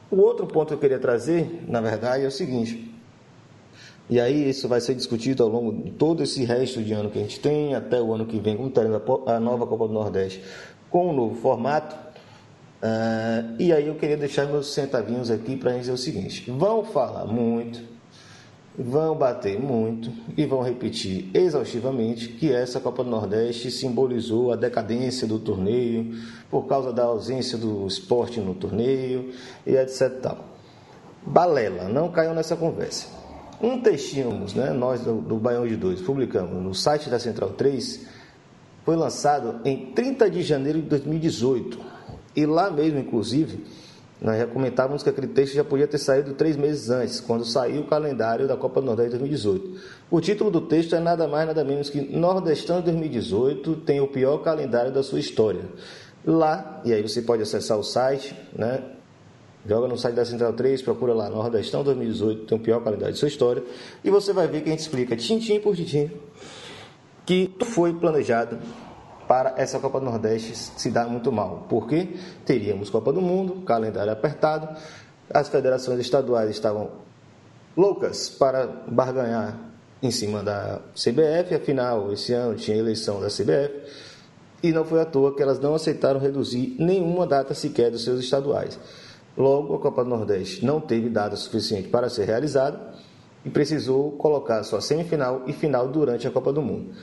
[0.10, 2.90] o outro ponto que eu queria trazer, na verdade, é o seguinte.
[4.12, 7.17] E aí isso vai ser discutido ao longo de todo esse resto de ano que
[7.17, 10.43] a gente tem, até o ano que vem, como teremos a nova Copa do Nordeste,
[10.89, 11.95] com um novo formato.
[12.82, 17.26] Ah, e aí eu queria deixar meus centavinhos aqui para dizer o seguinte: vão falar
[17.26, 17.82] muito,
[18.78, 25.26] vão bater muito e vão repetir exaustivamente que essa Copa do Nordeste simbolizou a decadência
[25.26, 26.17] do torneio
[26.50, 29.32] por causa da ausência do esporte no torneio
[29.65, 30.36] e etc.
[31.26, 33.20] Balela, não caiam nessa conversa.
[33.62, 38.08] Um textinho, né, nós do, do Baião de Dois publicamos no site da Central 3,
[38.84, 41.78] foi lançado em 30 de janeiro de 2018.
[42.36, 43.63] E lá mesmo, inclusive,
[44.21, 47.82] nós já comentávamos que aquele texto já podia ter saído três meses antes, quando saiu
[47.82, 49.80] o calendário da Copa do Nordeste 2018.
[50.10, 54.39] O título do texto é nada mais, nada menos que Nordestão 2018 tem o pior
[54.39, 55.62] calendário da sua história.
[56.26, 58.84] Lá, e aí você pode acessar o site, né?
[59.67, 63.19] Joga no site da Central 3, procura lá Nordestão 2018, tem o pior calendário de
[63.19, 63.63] sua história,
[64.04, 66.10] e você vai ver que a gente explica tintim por tintim
[67.26, 68.58] que foi planejado
[69.28, 71.65] para essa Copa do Nordeste se dar muito mal.
[71.69, 74.67] Porque teríamos Copa do Mundo, calendário apertado,
[75.34, 76.89] as federações estaduais estavam
[77.78, 79.58] loucas para barganhar
[80.02, 83.71] em cima da CBF, afinal, esse ano tinha eleição da CBF,
[84.63, 88.19] e não foi à toa que elas não aceitaram reduzir nenhuma data sequer dos seus
[88.19, 88.78] estaduais.
[89.37, 92.93] Logo, a Copa do Nordeste não teve data suficiente para ser realizada
[93.45, 96.93] e precisou colocar sua semifinal e final durante a Copa do Mundo.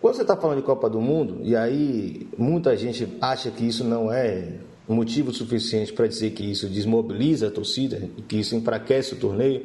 [0.00, 3.82] Quando você está falando de Copa do Mundo, e aí muita gente acha que isso
[3.82, 4.54] não é
[4.88, 9.64] motivo suficiente para dizer que isso desmobiliza a torcida que isso enfraquece o torneio,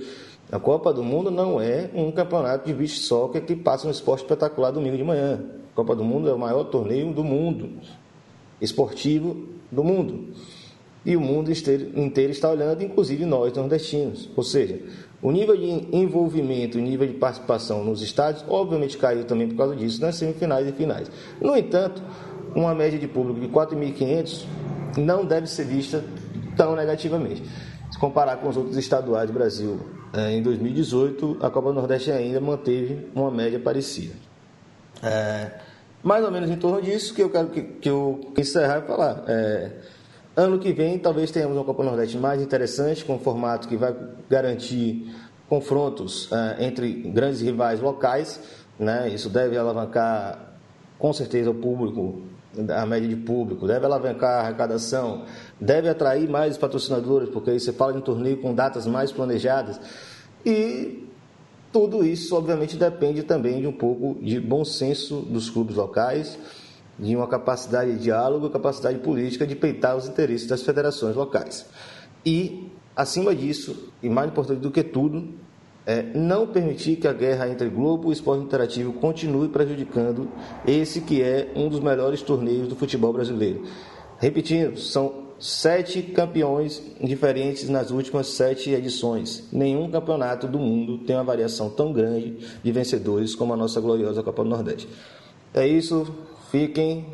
[0.51, 4.21] a Copa do Mundo não é um campeonato de beach soccer que passa um esporte
[4.21, 5.39] espetacular domingo de manhã.
[5.71, 7.69] A Copa do Mundo é o maior torneio do mundo,
[8.59, 10.33] esportivo do mundo.
[11.03, 14.29] E o mundo inteiro, está olhando, inclusive nós nordestinos.
[14.35, 14.79] Ou seja,
[15.21, 19.75] o nível de envolvimento, o nível de participação nos estádios, obviamente caiu também por causa
[19.75, 21.09] disso nas semifinais e finais.
[21.39, 22.03] No entanto,
[22.55, 24.45] uma média de público de 4.500
[24.97, 26.03] não deve ser vista
[26.55, 27.43] tão negativamente.
[27.91, 29.79] Se comparar com os outros estaduais do Brasil,
[30.13, 34.13] eh, em 2018, a Copa do Nordeste ainda manteve uma média parecida.
[35.03, 35.51] É,
[36.03, 39.23] mais ou menos em torno disso que eu quero que, que eu encerrar e falar.
[39.27, 39.71] É,
[40.35, 43.95] ano que vem, talvez tenhamos uma Copa Nordeste mais interessante, com um formato que vai
[44.29, 45.13] garantir
[45.49, 48.39] confrontos é, entre grandes rivais locais.
[48.79, 49.09] Né?
[49.09, 50.55] Isso deve alavancar,
[50.97, 52.21] com certeza, o público
[52.69, 55.23] a média de público, deve alavancar a arrecadação,
[55.59, 59.79] deve atrair mais patrocinadores, porque aí você fala em torneio com datas mais planejadas.
[60.45, 61.07] E
[61.71, 66.37] tudo isso, obviamente, depende também de um pouco de bom senso dos clubes locais,
[66.99, 71.65] de uma capacidade de diálogo, capacidade política de peitar os interesses das federações locais.
[72.25, 75.29] E, acima disso, e mais importante do que tudo,
[75.85, 80.29] é não permitir que a guerra entre Globo e Esporte Interativo continue prejudicando
[80.65, 83.63] esse que é um dos melhores torneios do futebol brasileiro.
[84.19, 89.47] Repetindo, são sete campeões diferentes nas últimas sete edições.
[89.51, 94.21] Nenhum campeonato do mundo tem uma variação tão grande de vencedores como a nossa gloriosa
[94.21, 94.87] Copa do Nordeste.
[95.51, 96.07] É isso,
[96.51, 97.05] fiquem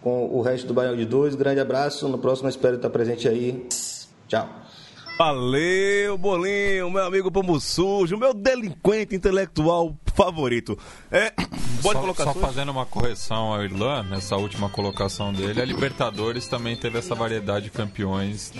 [0.00, 1.34] com o resto do Baião de Dois.
[1.34, 3.66] Grande abraço, no próximo espero estar presente aí.
[4.28, 4.48] Tchau.
[5.18, 10.78] Valeu, Bolinho, meu amigo Pombo Sujo, meu delinquente intelectual favorito.
[11.10, 11.30] É,
[11.82, 16.46] pode só, colocar só fazendo uma correção ao Irlan, nessa última colocação dele, a Libertadores
[16.46, 18.52] também teve essa variedade de campeões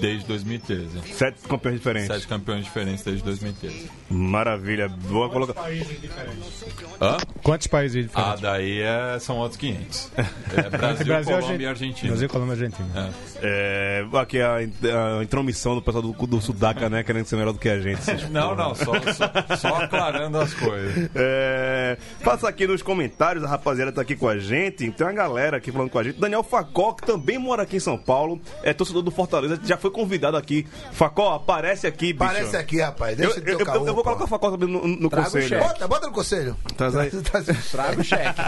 [0.00, 1.00] desde 2013.
[1.14, 2.08] Sete campeões diferentes.
[2.08, 3.90] Sete campeões diferentes desde 2013.
[4.10, 5.62] Maravilha, boa colocação.
[5.62, 6.64] países diferentes?
[7.00, 7.16] Hã?
[7.42, 8.40] Quantos países Ah, diferentes?
[8.42, 10.10] daí é- são outros 500.
[10.56, 12.08] É Brasil, Brasil, Colômbia e Argentina.
[12.08, 13.10] Brasil, Colômbia e Argentina.
[13.42, 17.02] É, aqui a, a intromissão do pessoal do, do Sudaca, né?
[17.04, 18.00] Querendo ser melhor do que a gente.
[18.30, 18.68] Não, porra.
[18.68, 20.89] não, só, só, só aclarando as coisas.
[21.14, 24.90] É, passa aqui nos comentários, a rapaziada tá aqui com a gente.
[24.90, 26.18] Tem uma galera aqui falando com a gente.
[26.18, 29.90] Daniel Facó, que também mora aqui em São Paulo, é torcedor do Fortaleza, já foi
[29.90, 30.66] convidado aqui.
[30.92, 32.18] Facó, aparece aqui, bicho.
[32.18, 33.18] Parece aqui, rapaz.
[33.18, 35.58] Eu, Deixa de eu, eu- eu vou colocar o Facó também no, no Traga conselho.
[35.60, 36.56] Bota, bota no conselho.
[36.76, 37.10] Traz aí.
[37.70, 38.40] Traga o cheque.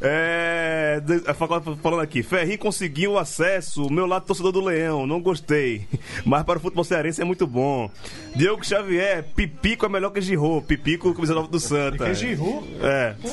[0.00, 5.86] É, a Facó falando aqui, Ferrinho conseguiu acesso, meu lado torcedor do Leão, não gostei.
[6.24, 7.90] Mas para o futebol cearense é muito bom.
[8.34, 10.66] Diogo Xavier, Pipico é melhor que Giroud.
[10.66, 12.04] Pipico, camisa nova do Santa.
[12.06, 12.66] Que Giroud?
[12.82, 13.14] É.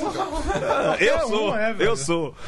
[1.00, 1.90] Eu sou, um é, velho.
[1.90, 2.36] eu sou.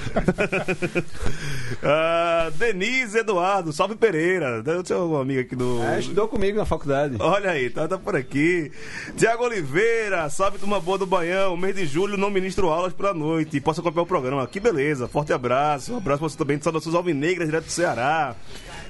[1.84, 4.62] Ah, Denise Eduardo, salve Pereira.
[4.62, 5.82] Deve ser uma amiga aqui do.
[5.84, 7.16] É, estudou comigo na faculdade.
[7.20, 8.72] Olha aí, tá, tá por aqui.
[9.18, 11.56] Tiago Oliveira, salve turma boa do Baião.
[11.58, 13.60] Mês de julho não ministro aulas pela noite.
[13.60, 14.48] Posso acompanhar o programa.
[14.48, 15.94] Que beleza, forte abraço.
[15.94, 18.36] Um abraço pra você também de saudações alvinegras, direto do Ceará.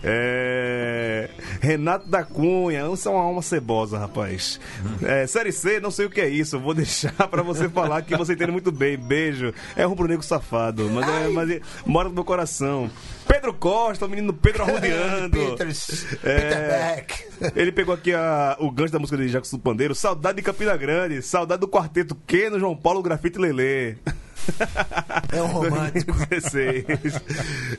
[0.08, 1.30] É...
[1.62, 4.60] Renato da Cunha, você é uma alma cebosa, rapaz.
[5.02, 6.60] É, série C, não sei o que é isso.
[6.60, 8.98] Vou deixar pra você falar que você entende muito bem.
[8.98, 9.54] Beijo.
[9.76, 12.89] É rubro-negro safado, mas, é, mas é- mora no meu coração.
[13.28, 15.32] Pedro Costa, o menino Pedro arrodeando.
[15.38, 16.39] Peters, É.
[16.39, 17.54] Peter Beck.
[17.60, 19.96] Ele pegou aqui a- o gancho da música de Jacques do Pandeiro.
[19.96, 21.22] Saudade de Campina Grande.
[21.22, 23.96] Saudade do quarteto Keno, João Paulo, Grafite e Lelê.
[25.31, 26.13] É um romântico.
[26.29, 27.21] 2016.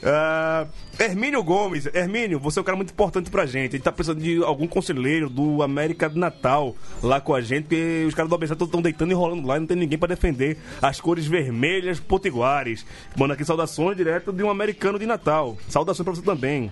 [0.02, 0.66] Ah,
[0.98, 1.86] Hermínio Gomes.
[1.86, 3.70] Hermínio, você é um cara muito importante pra gente.
[3.70, 7.64] A gente tá precisando de algum conselheiro do América de Natal lá com a gente,
[7.64, 10.08] porque os caras do ABC estão deitando e rolando lá e não tem ninguém pra
[10.08, 12.84] defender as cores vermelhas potiguares.
[13.16, 15.56] Manda aqui saudações direto de um americano de Natal.
[15.68, 16.70] Saudações pra você também.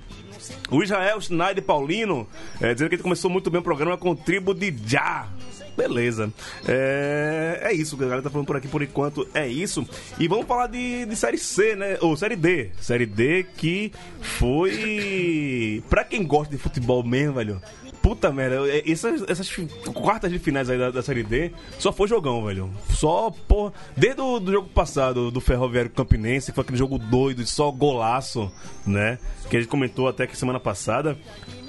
[0.70, 2.26] O Israel Schneider Paulino,
[2.60, 5.28] é, dizendo que ele começou muito bem o programa com tribo de Já.
[5.76, 6.32] Beleza.
[6.66, 9.26] É, é isso, galera tá falando por aqui por enquanto.
[9.34, 9.86] É isso.
[10.18, 11.98] E vamos falar de, de Série C, né?
[12.00, 12.70] Ou Série D.
[12.80, 15.82] Série D que foi.
[15.90, 17.60] pra quem gosta de futebol mesmo, velho.
[18.04, 19.50] Puta merda, é, essas, essas
[19.94, 22.70] quartas de finais aí da, da Série D só foi jogão, velho.
[22.90, 23.72] Só, porra.
[23.96, 28.52] Desde o do jogo passado do Ferroviário Campinense, que foi aquele jogo doido, só golaço,
[28.86, 29.18] né?
[29.48, 31.16] Que a gente comentou até que semana passada.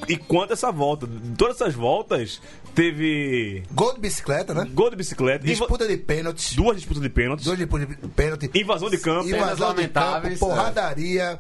[0.08, 1.08] E quanto essa volta?
[1.38, 2.42] Todas essas voltas
[2.76, 4.68] teve Gol de bicicleta, né?
[4.74, 6.54] gol de bicicleta, Disputa de pênaltis.
[6.56, 8.52] duas disputas de pênaltis, Dois disputas de pênalti.
[8.54, 9.28] invasão de campo.
[9.28, 11.40] Invasão de campo, porradaria,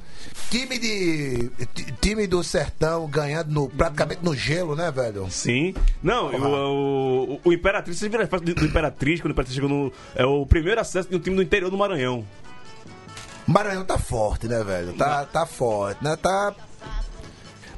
[0.49, 5.27] time de ti- time do sertão ganhando no- praticamente no gelo, né, velho?
[5.29, 5.73] Sim.
[6.01, 9.69] Não, o, o, o Imperatriz, vocês viram a do do Imperatriz, quando o Imperatriz chegou
[9.69, 9.91] no.
[10.15, 12.25] É o primeiro acesso de um time do interior do Maranhão.
[13.47, 14.93] Maranhão tá forte, né, velho?
[14.93, 16.15] Tá, tá forte, né?
[16.15, 16.53] Tá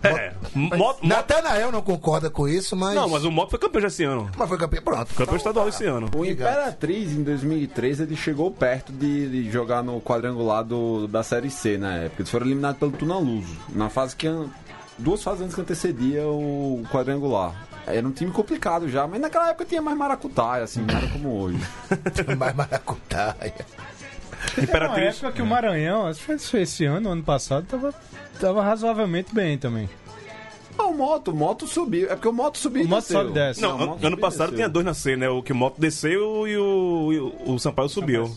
[0.03, 2.95] É, moto- Natanael não concorda com isso, mas.
[2.95, 4.29] Não, mas o Moto foi campeão já esse ano.
[4.37, 4.81] Mas foi campeão.
[4.83, 5.13] Pronto.
[5.15, 6.09] Campeão estadual esse ano.
[6.15, 11.49] O Imperatriz, em 2013, ele chegou perto de, de jogar no quadrangular do, da Série
[11.49, 12.21] C na época.
[12.21, 14.27] Eles foram eliminados pelo Tunaluso, na fase que...
[14.27, 14.47] an-
[14.99, 17.53] Duas fases antes que antecedia o quadrangular.
[17.85, 21.39] Era um time complicado já, mas naquela época tinha mais maracutaia, assim, não era como
[21.39, 21.59] hoje.
[22.35, 23.53] mais maracutaia.
[24.55, 25.15] Uma Imperatriz.
[25.17, 27.93] época que o Maranhão, acho que foi esse ano, ano passado, tava,
[28.39, 29.89] tava razoavelmente bem também.
[30.77, 32.05] Ah, o Moto, o Moto subiu.
[32.09, 33.17] É porque o Moto subiu O e Moto desceu.
[33.19, 33.61] sobe e desce.
[33.61, 34.55] Não, o Moto ano subiu e passado desceu.
[34.57, 35.27] tinha dois na C, né?
[35.27, 38.31] O que o Moto desceu e o, e o, o Sampaio subiu.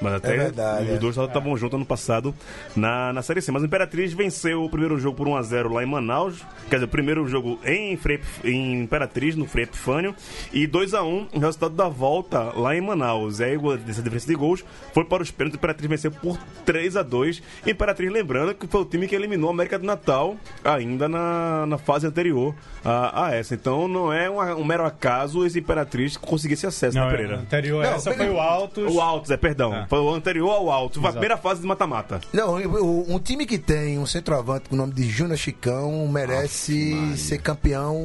[0.00, 0.98] Mas até É verdade, os é.
[0.98, 2.34] dois estavam juntos ano passado
[2.74, 3.50] na, na Série C.
[3.50, 6.42] Mas o Imperatriz venceu o primeiro jogo por 1x0 lá em Manaus.
[6.68, 10.14] Quer dizer, o primeiro jogo em, Frei, em Imperatriz, no Frei Epifânio.
[10.52, 13.40] E 2x1 o resultado da volta lá em Manaus.
[13.40, 15.56] E aí, essa diferença de gols foi para os pênaltis.
[15.56, 17.42] O Imperatriz venceu por 3x2.
[17.66, 21.78] Imperatriz, lembrando que foi o time que eliminou a América do Natal ainda na, na
[21.78, 22.54] fase anterior
[22.84, 23.54] a, a essa.
[23.54, 27.16] Então não é uma- um mero acaso esse Imperatriz conseguir esse acesso, Não, né, é,
[27.16, 27.36] Pereira?
[27.40, 28.94] anterior a Não, essa foi o Altos.
[28.94, 29.85] O Altos, é, perdão.
[29.88, 31.00] Foi o anterior ao Altos.
[31.00, 32.20] Foi a primeira fase de mata-mata.
[32.32, 37.38] Não, um time que tem um centroavante com o nome de Júnior Chicão merece ser
[37.38, 37.96] campeão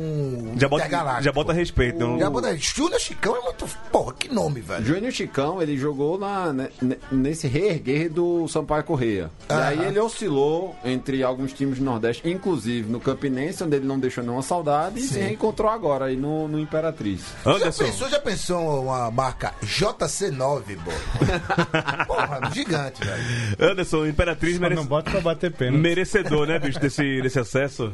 [0.58, 1.24] Já bota, intergaláctico.
[1.24, 1.96] já bota respeito.
[1.96, 3.65] Então, Já bota- Júnior Chicão é muito.
[3.91, 4.86] Porra, que nome, velho.
[4.86, 9.30] Júnior Chicão, ele jogou na, ne- ne- nesse reerguer do Sampaio Correia.
[9.50, 9.63] E Aham.
[9.63, 14.24] aí ele oscilou entre alguns times do Nordeste, inclusive no Campinense, onde ele não deixou
[14.24, 17.22] nenhuma saudade, e se reencontrou agora aí no, no Imperatriz.
[17.44, 17.84] Já Anderson.
[17.86, 20.91] pensou, já pensou uma marca JC9, pô?
[22.07, 23.23] Porra, gigante, velho.
[23.71, 25.81] Anderson, Imperatriz merece- não bota pra bater pênalti.
[25.81, 27.91] merecedor, né, bicho, desse, desse acesso.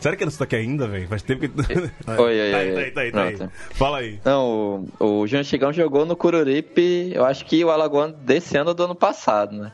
[0.00, 1.08] Será que Anderson tá aqui ainda, velho?
[1.08, 1.50] Faz tempo que.
[1.72, 2.74] Oi, tá oi, aí, oi.
[2.74, 3.50] tá aí, tá aí, tá aí.
[3.74, 4.20] Fala aí.
[4.24, 8.68] Não, o, o Júnior Chigão jogou no Cururipe, eu acho que o Alagoano desse ano
[8.70, 9.72] ou do ano passado, né?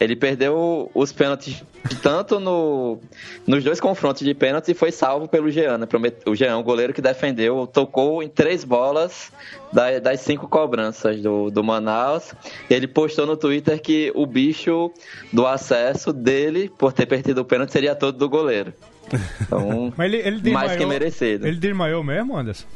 [0.00, 1.62] Ele perdeu os pênaltis
[2.02, 2.98] tanto no,
[3.46, 5.86] nos dois confrontos de pênalti e foi salvo pelo Jean, né?
[6.26, 9.32] O Jean, o goleiro que defendeu, tocou em três bolas
[9.72, 12.32] da- das cinco cobranças do, do Manaus.
[12.70, 14.92] Ele postou no Twitter que o bicho
[15.32, 18.72] do acesso dele, por ter perdido o pênalti, seria todo do goleiro.
[19.40, 21.46] Então, Mas ele, ele mais desmaiou, que merecido.
[21.46, 22.66] Ele desmaiou mesmo, Anderson?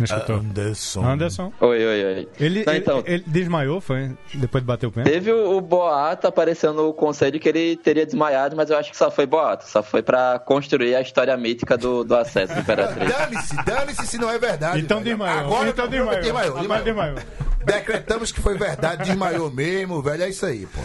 [0.00, 0.36] Não escutou?
[0.36, 1.04] Anderson.
[1.04, 1.52] Anderson.
[1.60, 2.28] Oi, oi, oi.
[2.38, 4.10] Ele, Não, ele- então, ele desmaiou, foi?
[4.34, 5.12] Depois de bater o pênalti?
[5.12, 8.96] Teve o, o boato aparecendo no conselho que ele teria desmaiado, mas eu acho que
[8.96, 9.68] só foi boato.
[9.68, 13.08] Só foi pra construir a história mítica do, do acesso do Imperatriz.
[13.08, 14.80] Dane-se, dane-se se não é verdade.
[14.80, 15.10] Então velho.
[15.16, 15.40] desmaiou.
[15.46, 16.22] Agora então desmaiou.
[16.22, 16.58] desmaiou.
[16.58, 17.16] desmaiou, Agora desmaiou.
[17.64, 20.22] Decretamos que foi verdade, desmaiou mesmo, velho.
[20.24, 20.80] É isso aí, pô.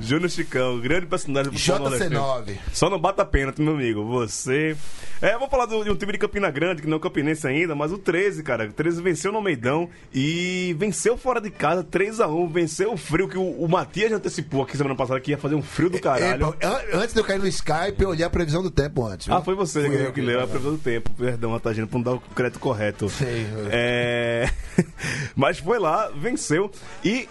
[0.00, 2.20] Júnior Chicão, grande personagem do futebol nordestino.
[2.20, 2.58] JC9.
[2.72, 4.04] Só não bata pênalti, meu amigo.
[4.06, 4.76] Você.
[5.20, 7.74] É, vamos falar do- de um time de Campina Grande, que não é campinense ainda,
[7.74, 8.66] mas o 13, cara.
[8.66, 12.48] O 13 venceu no Meidão e venceu fora de casa 3x1.
[12.52, 15.54] Venceu o frio que o, o Matias já antecipou aqui semana passada que ia fazer
[15.54, 16.52] um frio do Ei, caralho.
[16.52, 19.26] pô, an- antes de eu cair no Skype, eu olhei a previsão do tempo antes.
[19.26, 19.34] viu?
[19.36, 21.10] Ah, foi você que, eu que leu a previsão do tempo.
[21.16, 23.08] Perdão, Atagino, pra não dar o crédito correto.
[23.08, 24.50] Sei, eu- É...
[25.34, 26.70] Mas foi lá, venceu.
[27.04, 27.28] E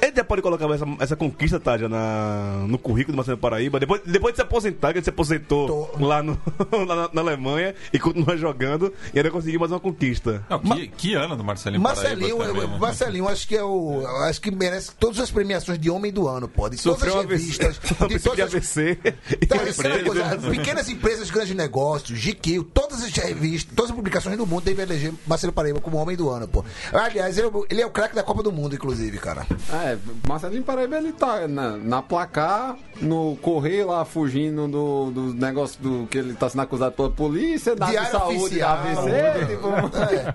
[0.00, 3.78] ele já pode colocar essa, essa conquista, Tádia, na, no currículo do Marcelo Paraíba.
[3.80, 6.04] Depois, depois de se aposentar, que ele se aposentou Tô.
[6.06, 6.38] lá, no,
[6.86, 10.44] lá na, na Alemanha e continua jogando e ainda conseguiu mais uma conquista.
[10.48, 12.78] Não, que, que ano do Marcelinho, Marcelinho, Paraíba eu- também, né?
[12.78, 14.06] Marcelinho, acho que é o.
[14.24, 16.68] Acho que merece todas as premiações de homem do ano, pô.
[16.68, 18.98] De Sofreu todas as revistas, um de AVC
[19.38, 19.82] de todas as AVC.
[19.82, 24.46] Tá, é coisa, pequenas empresas, grandes negócios, GQ, todas as revistas, todas as publicações do
[24.46, 26.64] mundo devem eleger Marcelo Paraíba como homem do ano, pô.
[26.92, 29.46] Aliás, ele, é o- ele é o craque da Copa do Mundo, inclusive, cara.
[29.84, 35.80] É, Marcelinho Paraíba ele tá na, na placar, no correio lá, fugindo do, do negócio
[35.80, 38.78] do que ele tá sendo acusado pela polícia, da Diário saúde, oficial.
[38.78, 40.34] AVC, tipo, É.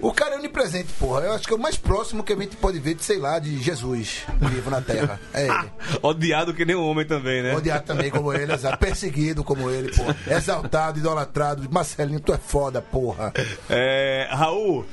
[0.00, 1.20] O cara é onipresente, porra.
[1.22, 3.38] Eu acho que é o mais próximo que a gente pode ver de, sei lá,
[3.38, 5.20] de Jesus vivo na Terra.
[5.32, 5.70] É ele.
[6.02, 7.54] Odiado que nem um homem também, né?
[7.54, 8.78] Odiado também como ele, exato.
[8.78, 10.16] perseguido como ele, porra.
[10.26, 11.68] Exaltado, idolatrado.
[11.70, 13.32] Marcelinho, tu é foda, porra.
[13.70, 14.84] É, Raul,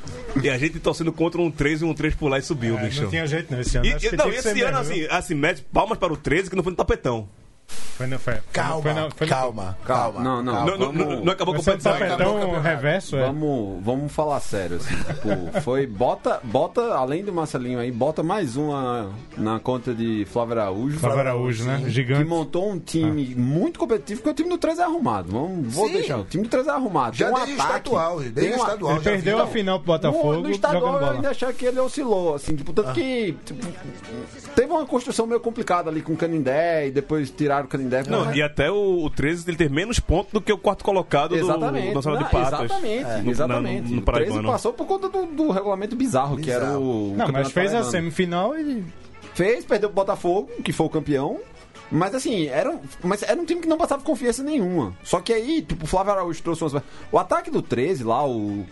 [0.44, 3.02] e a gente torcendo contra um 3 e um 3 pular e subiu, É, bicho.
[3.04, 3.86] não tinha jeito não esse ano.
[3.88, 6.77] E, não, esse ano, assim, assim, mete palmas para o 13 que não foi no
[6.77, 7.29] tapetão.
[7.69, 10.21] Foi no, foi, Calma, foi no, foi no, calma, calma.
[10.21, 10.53] Não, não.
[10.65, 12.62] Não, não, vamos- não, não acabou com Foi o no tapetão.
[12.62, 13.25] Reverso, é.
[13.25, 18.55] Vamos, vamos falar sério, assim, tipo, foi, bota, bota, além do Marcelinho aí, bota mais
[18.55, 20.99] uma na conta de Flávio Araújo.
[20.99, 21.82] Flávio Araújo, né?
[21.84, 22.23] Que Gigante.
[22.23, 25.32] montou um time muito competitivo, porque o time do 3 é arrumado.
[25.32, 25.93] Vamos, vou Sim.
[25.93, 26.17] deixar.
[26.19, 27.15] O time do 3 é arrumado.
[27.17, 28.91] Já tem um desde ataque, estadual, tem desde uma- estadual.
[28.93, 29.43] Ele perdeu vi.
[29.43, 31.13] a final pro No, Botafogo no estadual jogando eu bola.
[31.15, 33.67] ainda achei que ele oscilou, assim, tipo, tanto que tipo,
[34.55, 37.29] teve uma construção meio complicada ali com o Canindé e depois
[37.60, 38.04] tiraram o Canindé.
[38.08, 40.84] Não, Mas- e até o, o 13 ele teve menos pontos do que o quarto
[40.84, 41.89] colocado do, Exatamente.
[41.89, 42.60] do Nacional de Não, Patas.
[42.65, 43.81] Exatamente, No- exatamente.
[43.90, 44.50] na- no o 13 Paraibano.
[44.52, 47.12] passou por conta do, do regulamento bizarro, que era Bizarro.
[47.12, 47.15] o.
[47.15, 47.92] Não, mas fez a Paraibano.
[47.92, 48.83] semifinal e
[49.33, 51.40] Fez, perdeu pro Botafogo, que foi o campeão.
[51.92, 54.94] Mas assim, era, um- mas era um time que não passava confiança nenhuma.
[55.04, 56.83] Só que aí, tipo, o Flávio Araújo trouxe umas.
[57.12, 58.65] O ataque do 13 lá, o.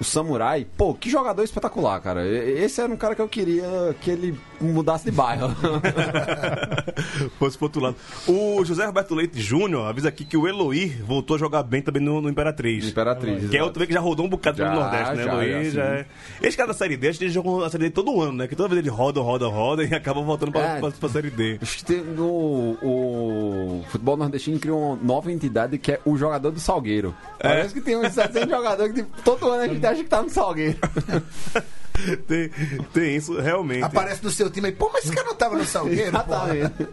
[0.00, 2.24] O Samurai, pô, que jogador espetacular, cara.
[2.26, 3.66] Esse era um cara que eu queria
[4.00, 5.48] que ele mudasse de bairro.
[7.38, 7.96] Fosse pro outro lado.
[8.26, 12.02] O José Roberto Leite Júnior avisa aqui que o Eloy voltou a jogar bem também
[12.02, 12.88] no, no Imperatriz.
[12.88, 13.64] Imperatriz, Que é exato.
[13.64, 15.24] outro que já rodou um bocado pelo Já, Nordeste, né?
[15.24, 16.06] já, Eloy já, já, é.
[16.42, 18.46] Esse cara da Série D, acho que ele jogou a Série D todo ano, né?
[18.48, 20.80] Que toda vez ele roda, roda, roda e acaba voltando pra, É.
[20.80, 21.58] pra, pra Série D.
[21.62, 26.50] Acho que tem no, o futebol nordestino criou uma nova entidade que é o jogador
[26.50, 27.14] do Salgueiro.
[27.40, 30.22] Parece que tem uns 700 jogadores que tipo, todo ano a gente acha que tá
[30.22, 30.78] no Salgueiro.
[32.26, 32.50] tem,
[32.92, 33.84] tem isso, realmente.
[33.84, 36.18] Aparece no seu time aí, pô, mas esse cara não tava no Salgueiro, pô.
[36.34, 36.88] Exatamente.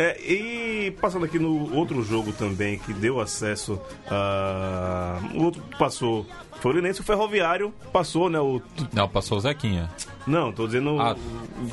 [0.00, 5.18] É, e passando aqui no outro jogo também, que deu acesso a.
[5.34, 6.24] O outro passou.
[6.60, 8.38] Foi o Linense, o Ferroviário passou, né?
[8.38, 8.60] O...
[8.92, 9.88] Não, passou o Zequinha.
[10.26, 11.00] Não, tô dizendo.
[11.00, 11.16] Ah.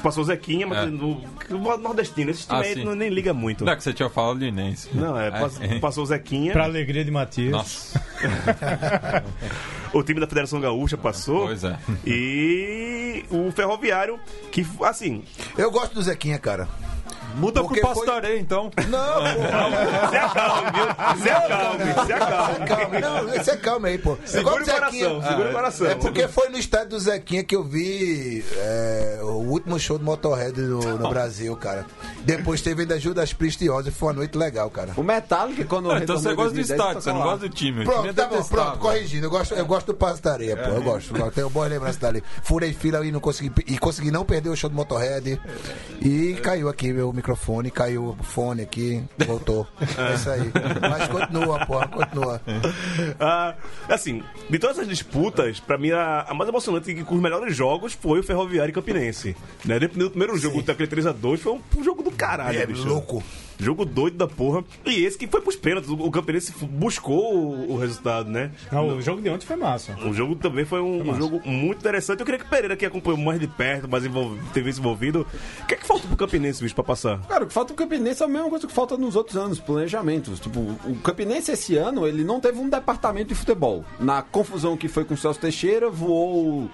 [0.02, 0.86] Passou o Zequinha, mas É.
[0.88, 1.22] no,
[1.52, 2.32] o nordestino.
[2.32, 3.64] Esse time Ah, aí não, nem liga muito.
[3.66, 4.90] Não é que você tinha falado Linense.
[4.94, 6.52] Não, é, pass- passou o Zequinha.
[6.52, 7.52] Pra alegria de Matias.
[7.52, 8.02] Nossa,
[9.94, 11.46] O time da Federação Gaúcha passou.
[11.48, 11.78] pois é.
[12.06, 14.20] E o Ferroviário,
[14.52, 15.24] que assim.
[15.58, 16.68] Eu gosto do Zequinha, cara.
[17.36, 18.72] Muda Porque pro foi- Pastorei, então.
[18.90, 20.10] Não, pô.
[20.10, 21.24] Se acalme, viu?
[21.24, 22.66] Se acalme, se acalme.
[22.66, 24.12] Calma, não, você é calma aí, pô.
[24.12, 25.88] Eu Segura o coração, segura o coração.
[25.88, 30.06] É porque foi no estádio do Zequinha que eu vi é, o último show do
[30.06, 31.86] Motorhead no, no Brasil, cara.
[32.24, 34.92] Depois teve ainda Judas Priest e Ozzy, foi uma noite legal, cara.
[34.96, 37.84] O Metallica, quando então você gosta do 2010, estádio, você não gosta do time.
[37.84, 39.26] Pronto, é tá bom, pronto, corrigindo.
[39.26, 40.70] Eu gosto, eu gosto do Passo da Areia, pô.
[40.70, 41.16] Eu gosto.
[41.16, 42.24] Eu tenho boas lembranças dali.
[42.44, 45.40] Furei fila e não consegui, e consegui não perder o show do Motorhead.
[46.02, 47.25] E caiu aqui meu microfone,
[47.72, 49.66] caiu o fone aqui, voltou.
[49.98, 50.52] É isso aí.
[50.82, 52.42] Mas continua, porra, continua.
[53.20, 53.56] Ah,
[53.90, 57.56] assim, de todas as disputas, pra mim a, a mais emocionante e com os melhores
[57.56, 59.36] jogos foi o Ferroviário e Campinense.
[59.64, 59.80] Né?
[59.80, 62.88] Dependendo do primeiro jogo, daquele 3x2, foi um, um jogo do caralho, É bicho.
[62.88, 63.24] louco.
[63.60, 64.64] Jogo doido da porra.
[64.86, 65.90] E esse que foi pros pênaltis.
[65.90, 68.52] O, Campinense buscou o, o resultado, né?
[68.72, 69.96] Não, o jogo de ontem foi massa.
[70.06, 72.20] O jogo também foi um, um jogo muito interessante.
[72.20, 74.38] Eu queria que o Pereira, que acompanhou mais de perto, mais envolv...
[74.54, 75.26] teve isso envolvido,
[75.62, 77.20] o que é que falta pro Campinense, bicho, pra passar?
[77.28, 79.60] Cara, o que falta o Campinense é a mesma coisa que falta nos outros anos,
[79.60, 80.40] planejamentos.
[80.40, 83.84] Tipo, o Campinense esse ano, ele não teve um departamento de futebol.
[84.00, 86.70] Na confusão que foi com o Celso Teixeira, voou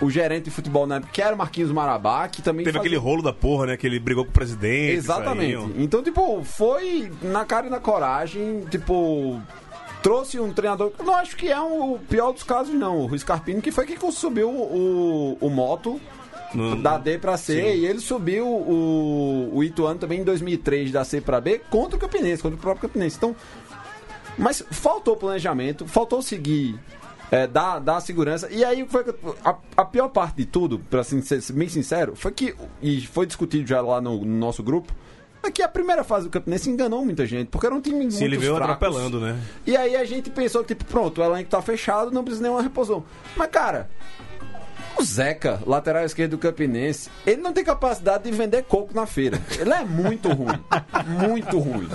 [0.00, 2.88] o, gerente de futebol na época, que era o Marquinhos Marabá, que também Teve fazia-
[2.88, 3.76] aquele rolo da porra, né?
[3.76, 4.92] Que ele brigou com o presidente.
[4.96, 5.52] Exatamente.
[5.54, 5.70] saíam.
[5.76, 9.40] Então, tipo, foi na cara e na coragem, tipo.
[10.02, 10.92] Trouxe um treinador.
[11.02, 13.06] Não acho que é um- o pior dos casos, não.
[13.06, 15.98] O Scarpino, que foi quem subiu o, o moto
[16.52, 17.54] No- da D pra C.
[17.54, 17.78] Sim.
[17.80, 21.98] E ele subiu o, o Ituano também em 2003 da C pra B contra o
[21.98, 23.16] Campinense, contra o próprio Campinense.
[23.16, 23.34] Então.
[24.36, 26.78] Mas faltou planejamento, faltou seguir.
[27.30, 28.48] É, dar, dar segurança.
[28.50, 29.04] E aí foi
[29.44, 33.26] a, a pior parte de tudo, pra assim, ser bem sincero, foi que, e foi
[33.26, 34.92] discutido já lá no, no nosso grupo,
[35.42, 38.14] é que a primeira fase do Campinense enganou muita gente, porque era um time muito
[38.14, 39.38] Sim, ele veio atropelando, né?
[39.66, 43.04] E aí a gente pensou, tipo, pronto, o elenco tá fechado, não precisa nenhuma reposição.
[43.36, 43.90] Mas, cara,
[44.96, 49.40] o Zeca, lateral esquerdo do Campinense, ele não tem capacidade de vender coco na feira.
[49.58, 50.58] Ele é muito ruim.
[51.28, 51.88] muito ruim.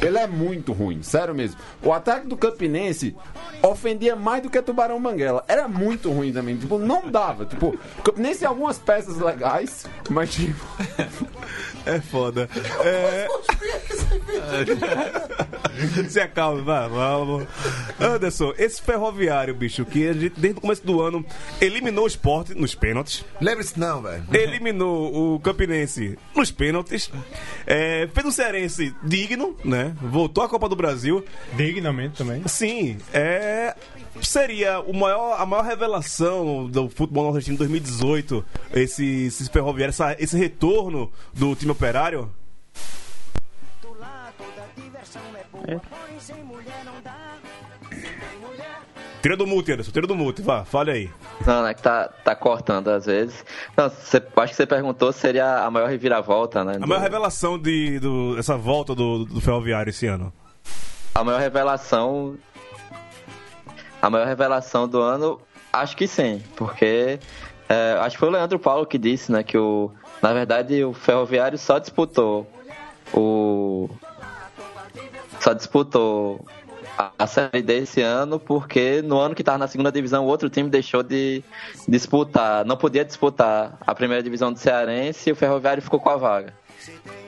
[0.00, 1.58] Ele é muito ruim, sério mesmo.
[1.82, 3.16] O ataque do Campinense
[3.62, 5.44] ofendia mais do que Tubarão Manguela.
[5.48, 6.56] Era muito ruim também.
[6.56, 7.44] Tipo, não dava.
[7.44, 10.64] Tipo, o Campinense tem algumas peças legais, mas tipo.
[11.86, 12.48] É foda.
[12.84, 13.26] É...
[16.08, 17.46] Se acalme, vai, vamos.
[18.00, 21.24] Anderson, esse ferroviário, bicho, que a gente, desde o começo do ano
[21.60, 24.24] eliminou o esporte nos pênaltis, Lembre-se, não, velho.
[24.32, 27.10] eliminou o Campinense nos pênaltis,
[27.66, 29.87] é, fez um cearense digno, né?
[30.00, 31.24] Voltou à Copa do Brasil.
[31.54, 32.46] Dignamente também.
[32.46, 33.74] Sim, é.
[34.22, 40.16] Seria o maior, a maior revelação do futebol nordestino em 2018, esse, esse ferroviário, essa-
[40.18, 42.30] esse retorno do time operário?
[49.28, 51.10] Tira do mute, Anderson, tira do mute, vá, fale aí.
[51.46, 51.74] Não, né?
[51.74, 53.44] Que tá, tá cortando às vezes.
[53.76, 56.76] Não, você, acho que você perguntou se seria a maior reviravolta, né?
[56.76, 60.32] A do- maior revelação de, do, essa volta do, do ferroviário esse ano.
[61.14, 62.38] A maior revelação.
[64.00, 65.38] A maior revelação do ano,
[65.70, 67.20] acho que sim, porque
[67.68, 69.90] é, acho que foi o Leandro Paulo que disse, né, que o,
[70.22, 72.50] na verdade o Ferroviário só disputou
[73.12, 73.90] o.
[75.38, 76.42] Só disputou
[77.16, 80.50] a, Série D esse ano porque no ano que estava na segunda divisão o outro
[80.50, 81.44] time deixou de
[81.86, 86.16] disputar, não podia disputar a primeira divisão do Cearense e o Ferroviário ficou com a
[86.16, 86.52] vaga.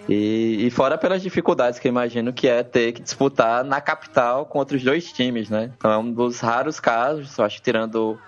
[0.08, 4.44] E, e fora pelas dificuldades que eu imagino que é ter que disputar na capital
[4.44, 5.70] com outros dois times, né?
[5.76, 8.18] Então é um dos raros casos, acho que tirando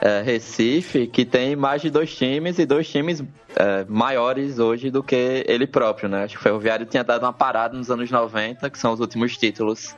[0.00, 3.22] é, Recife que tem mais de dois times e dois times
[3.54, 6.24] é, maiores hoje do que ele próprio, né?
[6.24, 9.36] Acho que o Ferroviário tinha dado uma parada nos anos 90, que são os últimos
[9.36, 9.94] títulos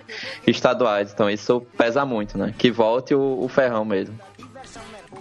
[0.47, 1.13] estaduais.
[1.13, 2.55] Então isso pesa muito, né?
[2.57, 4.19] Que volte o, o Ferrão mesmo.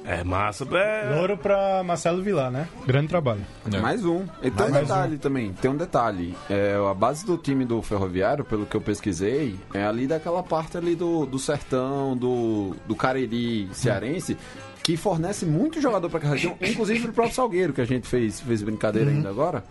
[0.05, 0.65] É massa.
[0.75, 1.15] É...
[1.15, 2.67] Louro pra Marcelo Vilar, né?
[2.85, 3.41] Grande trabalho.
[3.81, 4.25] Mais um.
[4.41, 6.35] E tem um detalhe também, tem um detalhe.
[6.49, 10.77] É, a base do time do Ferroviário, pelo que eu pesquisei, é ali daquela parte
[10.77, 14.37] ali do, do sertão, do, do Cariri cearense,
[14.83, 18.39] que fornece muito jogador pra aquela região, inclusive pro próprio Salgueiro, que a gente fez,
[18.39, 19.63] fez brincadeira ainda agora.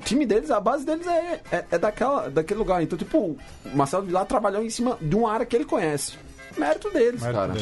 [0.00, 2.82] O time deles, a base deles é, é, é daquela, daquele lugar.
[2.82, 3.18] Então, tipo,
[3.64, 6.18] o Marcelo Vilar trabalhou em cima de uma área que ele conhece.
[6.56, 7.52] Mérito deles, cara.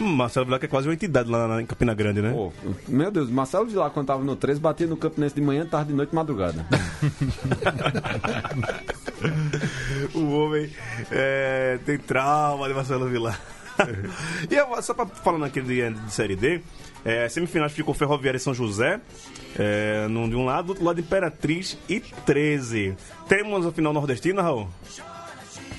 [0.00, 2.32] Hum, Marcelo Vilar que é quase uma entidade lá na- em Campina Grande, né?
[2.32, 2.52] Pô,
[2.86, 5.94] meu Deus, Marcelo Vilar, quando tava no 13, batia no Campinense de manhã, tarde, de
[5.94, 6.66] noite, madrugada.
[10.14, 10.70] o homem
[11.10, 13.40] é, tem trauma de Marcelo Vilar.
[14.50, 16.60] e eu, só pra, falando aqui de, de Série D,
[17.04, 19.00] é, semifinais ficou Ferroviária e São José,
[19.58, 22.96] é, num, de um lado, do outro lado Imperatriz e 13.
[23.28, 24.68] Temos a final nordestina, Raul?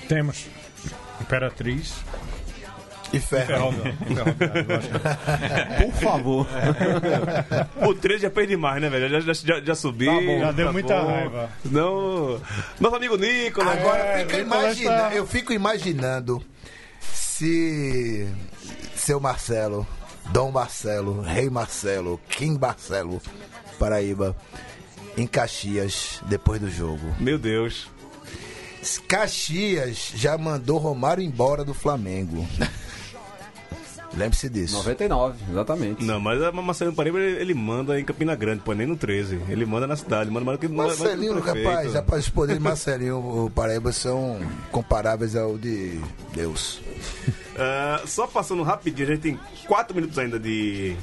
[0.08, 0.46] Temos
[1.20, 1.96] Imperatriz
[3.14, 3.74] E ferro.
[5.82, 6.48] Por favor.
[7.88, 9.10] O 13 já fez demais, né, velho?
[9.10, 10.12] Já, já, já, já subiu.
[10.14, 11.08] Tá bom, já deu muita bom.
[11.08, 11.50] raiva.
[11.66, 12.42] Não.
[12.80, 13.78] Nosso amigo Nicolas.
[13.78, 14.46] Agora É, fica
[14.86, 16.44] tá- eu fico imaginando
[17.00, 18.28] se
[18.96, 19.88] seu Marcelo,
[20.32, 23.22] Dom Marcelo, Rei Marcelo, King Marcelo,
[23.80, 24.36] Paraíba,
[25.16, 27.16] em Caxias, depois do jogo.
[27.20, 27.88] Meu Deus.
[29.08, 32.46] Caxias já mandou Romário embora do Flamengo.
[34.18, 34.76] Lembre-se disso.
[34.78, 36.04] 99, exatamente.
[36.04, 39.40] Não, mas a Marcelinho Paraíba ele, ele manda em Campina Grande, pô, nem no 13.
[39.48, 41.68] Ele manda na cidade, manda mais do que Marcelinho, prefeito.
[41.68, 44.40] rapaz, rapaz, os poderes de Marcelinho, o Paraíba são
[44.72, 46.00] comparáveis ao de
[46.34, 46.82] Deus.
[47.60, 50.96] Ah, só passando rapidinho, a gente tem 4 minutos ainda de,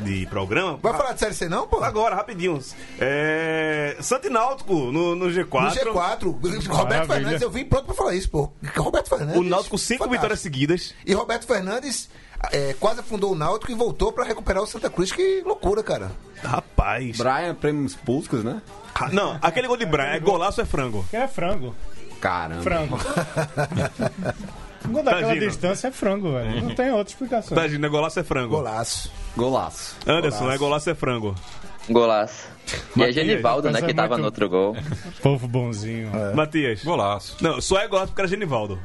[0.00, 0.78] de programa.
[0.82, 1.82] Vai falar de Série C não, pô?
[1.82, 2.58] Agora, rapidinho.
[2.98, 3.96] É...
[4.00, 5.84] Santináutico no, no G4.
[5.84, 7.04] No G4, Roberto Maravilha.
[7.06, 8.50] Fernandes, eu vim pronto pra falar isso, pô.
[8.76, 9.36] Roberto Fernandes.
[9.36, 10.10] O Náutico cinco fantástico.
[10.12, 10.94] vitórias seguidas.
[11.06, 12.08] E Roberto Fernandes
[12.52, 15.12] é, quase afundou o Náutico e voltou pra recuperar o Santa Cruz.
[15.12, 16.10] Que loucura, cara.
[16.42, 17.18] Rapaz.
[17.18, 18.62] Brian Prêmios Puscas, né?
[18.94, 21.06] Ah, Não, aquele gol de Brian é golaço ou é frango?
[21.10, 21.74] Que é frango.
[22.20, 22.62] Caramba.
[22.62, 22.98] Frango.
[24.88, 26.62] Gol daquela distância é frango, velho.
[26.62, 27.54] Não tem outra explicação.
[27.54, 28.48] Tá, gente, é golaço é frango?
[28.56, 29.10] Golaço.
[29.36, 29.96] Golaço.
[30.06, 31.34] Anderson, é golaço ou é frango?
[31.88, 32.48] Golaço.
[32.68, 32.72] E
[33.02, 34.76] é Matias, Genivaldo, né, é que tava muito- no outro gol.
[35.22, 36.10] Povo bonzinho.
[36.34, 36.84] Matias.
[36.84, 37.36] Golaço.
[37.40, 38.78] Não, só é golaço porque era Genivaldo.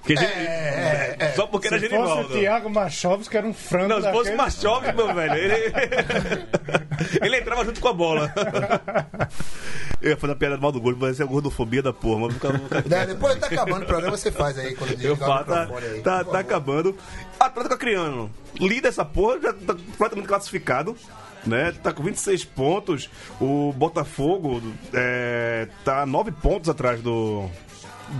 [0.00, 2.22] Porque Gen- Só porque era Se Genivaldo.
[2.24, 4.92] fosse o Thiago Machovski, era um frango Não, se fosse daquele.
[4.96, 5.72] Meu velho, ele...
[7.22, 8.32] ele entrava junto com a bola.
[10.00, 12.20] Eu ia fazer a piada mal do gol, mas essa é a gordofobia da porra.
[12.26, 12.88] Mas fica, fica...
[12.88, 14.74] Né, Depois tá acabando o programa, você faz aí.
[14.74, 16.00] Quando Eu o falo, tá, aí.
[16.00, 16.96] tá, tá acabando.
[17.38, 20.96] Atlético Acreano, líder essa porra, já tá completamente classificado.
[21.46, 21.72] Né?
[21.82, 23.10] Tá com 26 pontos.
[23.40, 24.62] O Botafogo
[24.94, 27.48] é, tá 9 pontos atrás do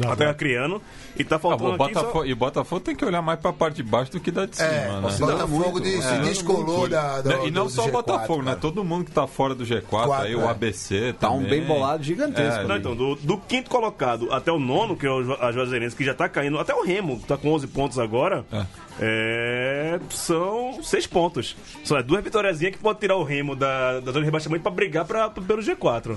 [0.03, 0.83] Atlético Acreano.
[1.17, 3.39] E tá Ah, faltando o aqui só- Botafogo, E o Botafogo tem que olhar mais
[3.39, 4.99] pra parte de baixo do que da de cima, É, né?
[4.99, 8.45] o Botafogo de- se descolou da, do, e não do só o G4, Botafogo, né?
[8.51, 8.57] cara.
[8.61, 10.37] Todo mundo que tá fora do G4, Quatro, aí é.
[10.37, 11.51] o ABC Tá um também.
[11.61, 12.61] bem bolado gigantesco.
[12.61, 15.95] É, Não, então, do, do quinto colocado até o nono, que é o a Juazeirense,
[15.97, 18.45] que já tá caindo, até o Remo, que tá com 11 pontos agora,
[19.01, 21.57] é, são seis pontos.
[21.85, 24.71] São é, duas vitóriazinhas que pode tirar o Remo da, da zona de rebaixamento pra
[24.71, 26.17] brigar pra, pelo G4.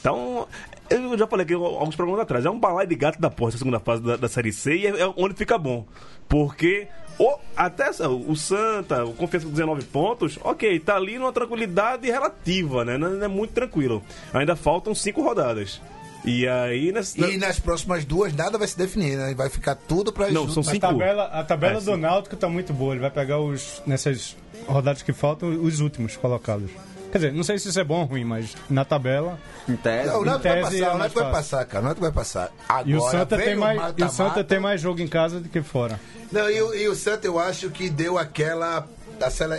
[0.00, 0.46] Então,
[0.90, 3.58] eu já falei aqui alguns programas atrás, é um balai de gato da porra essa
[3.58, 5.84] segunda fase da, da Série C e é, é onde fica bom.
[6.28, 6.86] Porque
[7.18, 12.84] o, até o Santa, o Confiança com 19 pontos, ok, tá ali numa tranquilidade relativa,
[12.84, 12.98] né?
[12.98, 14.02] Não, é muito tranquilo.
[14.32, 15.80] Ainda faltam cinco rodadas.
[16.24, 19.32] E aí, nessa, E nas próximas duas nada vai se definir, né?
[19.34, 20.54] Vai ficar tudo pra Não, junto.
[20.54, 20.80] são A cinco.
[20.80, 21.96] tabela, a tabela É, do sim.
[22.00, 22.92] Náutico tá muito boa.
[22.94, 24.36] Ele vai pegar os nessas
[24.66, 26.68] rodadas que faltam os últimos colocados.
[27.18, 29.38] Quer dizer, não sei se isso é bom ou ruim, mas na tabela.
[29.68, 30.08] Em tese.
[30.10, 31.80] Não, o Náutico vai tese passar, é o Náutico vai passar, cara.
[31.80, 32.50] O Náutico vai passar.
[32.68, 34.12] Agora, E o Santa, tem mais, e o mata-mata.
[34.12, 35.98] Santa tem mais jogo em casa do que fora.
[36.30, 38.86] Não, e, o- e o Santa eu acho que deu aquela.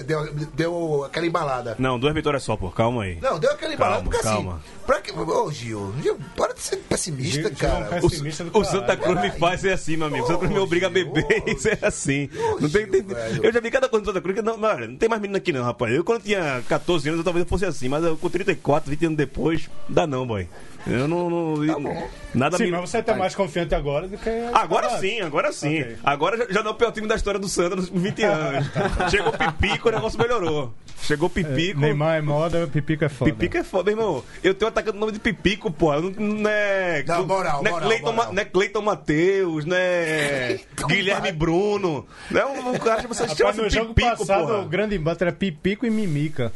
[0.05, 1.75] Deu, deu aquela embalada.
[1.79, 2.69] Não, duas vitórias só, pô.
[2.69, 3.17] Calma aí.
[3.19, 4.51] Não, deu aquela embalada Calma, porque calma.
[4.63, 4.76] assim.
[4.87, 7.99] Pra que, ô, Gil, Gil, para de ser pessimista, Gil- Gil é um cara.
[8.05, 8.71] O, pessimista o caralho.
[8.71, 10.23] Santa Cruz me faz ser assim, meu amigo.
[10.23, 12.29] O Santa Cruz me obriga a beber e ser assim.
[12.59, 13.43] Não tem, tem- velho.
[13.43, 15.37] eu já vi cada coisa do Santa Cruz que não, não, não tem mais menino
[15.37, 15.93] aqui não, rapaz.
[15.93, 19.05] Eu quando tinha 14 anos, eu talvez eu fosse assim, mas eu, com 34, 20
[19.07, 20.47] anos depois, dá não, boy.
[20.89, 21.29] Eu não.
[21.29, 24.29] não nada Sim, me- mas você tá mais confiante agora do que.
[24.53, 25.81] Agora sim, agora sim.
[25.81, 25.97] Ok.
[26.01, 28.65] Agora já, já não é o pior time da história do Santa nos 20 anos.
[29.11, 30.73] Chegou Pipico, o negócio melhorou.
[31.01, 31.79] Chegou Pipico.
[31.81, 33.31] Neymar é moda, Pipico é foda.
[33.31, 34.23] Pipico é foda, meu irmão.
[34.41, 35.93] Eu tenho atacando o nome de Pipico, pô.
[35.93, 37.03] Não, não é.
[37.07, 38.33] Não, moral, não é moral, Cleiton, moral.
[38.33, 40.59] Não é Cleiton Matheus, não é.
[40.87, 42.05] Guilherme Bruno.
[42.29, 44.59] Não é um, um cara que você chama Rapaz, no de jogo Pipico, passado, porra.
[44.59, 46.51] o grande embate era Pipico e Mimica.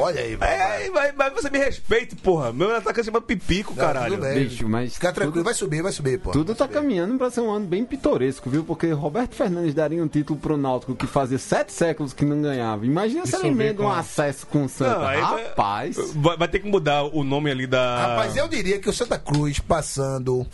[0.00, 0.86] Olha aí, vai.
[0.86, 2.52] É, mas, mas você me respeite, porra.
[2.52, 4.14] Meu atacante chama Pipico, Não, caralho.
[4.14, 4.44] tudo bem.
[4.44, 6.30] Bicho, mas Fica tranquilo, tudo- vai subir, vai subir, pô.
[6.30, 8.64] Tudo tá caminhando pra ser um ano bem pitoresco, viu?
[8.64, 12.84] Porque Roberto Fernandes daria um título pro Náutico que fazia sete séculos que não ganhava.
[12.86, 14.98] Imagina se ele vem emenda um com- acesso com o Santa.
[14.98, 15.96] Não, Rapaz.
[16.14, 18.06] Vai, vai ter que mudar o nome ali da.
[18.08, 20.46] Rapaz, eu diria que o Santa Cruz passando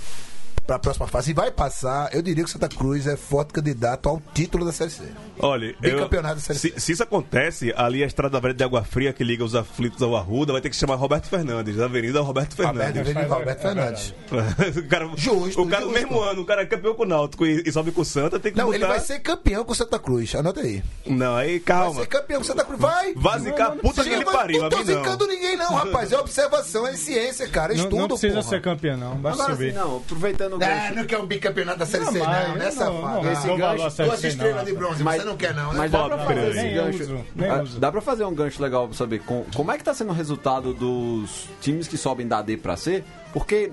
[0.67, 4.09] pra próxima fase, e vai passar, eu diria que o Santa Cruz é forte candidato
[4.09, 5.05] ao título da Série C.
[5.39, 6.81] Olha, Bicampeonato da Série se, C.
[6.81, 10.17] se isso acontece, ali a estrada velha de Água Fria que liga os aflitos ao
[10.17, 13.03] Arruda vai ter que chamar Roberto Fernandes, Avenida Roberto Fernandes.
[13.07, 13.31] Fernandes.
[13.31, 14.15] Roberto Fernandes.
[14.77, 16.03] o cara, Justo, o cara no justo.
[16.09, 18.39] mesmo ano, o cara é campeão com o Náutico e, e sobe com o Santa,
[18.41, 18.77] tem que Não, botar...
[18.77, 20.83] ele vai ser campeão com o Santa Cruz, anota aí.
[21.07, 22.01] Não, aí Vai calma.
[22.01, 23.15] ser campeão com o Santa Cruz, vai!
[23.15, 26.11] Vai zicar puta que ele pariu, Não a tô zicando ninguém, não, rapaz.
[26.13, 27.73] É observação, é ciência, cara.
[27.73, 28.49] É Não, estudo, não precisa porra.
[28.49, 29.17] ser campeão, não.
[29.17, 29.73] Basta Agora subir.
[29.75, 30.95] não, aproveitando o Ah, gancho.
[30.95, 33.23] não quer um bicampeonato da Série Não, C, não, né, não, safado?
[33.23, 34.65] não, esse não gancho, Duas estrelas não.
[34.65, 35.79] de bronze, Mas- você não quer, não, né?
[35.79, 37.03] Mas dá pra fazer esse Nem gancho.
[37.03, 37.65] uso, Ah.
[37.79, 40.15] Dá pra fazer um gancho legal pra saber com- como é que tá sendo o
[40.15, 43.05] resultado dos times que sobem da D pra C?
[43.33, 43.71] Porque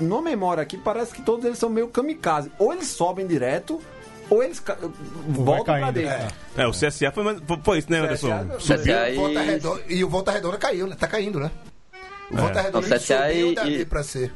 [0.00, 2.50] no memória aqui parece que todos eles são meio kamikaze.
[2.58, 3.80] Ou eles sobem direto,
[4.28, 4.76] ou eles ca-
[5.28, 5.92] voltam pra caindo.
[5.94, 6.04] D.
[6.04, 6.28] É.
[6.58, 7.24] É, o CSA foi,
[7.64, 8.28] foi- isso, né, Anderson?
[8.28, 8.84] CSA Subiu.
[8.84, 10.96] CSA E o Volta e- Redonda, e o Volta Redonda caiu, né?
[10.98, 11.50] Tá caindo, né?
[12.30, 14.30] O Volta Redonda Então, CSA subiu e- da D pra C.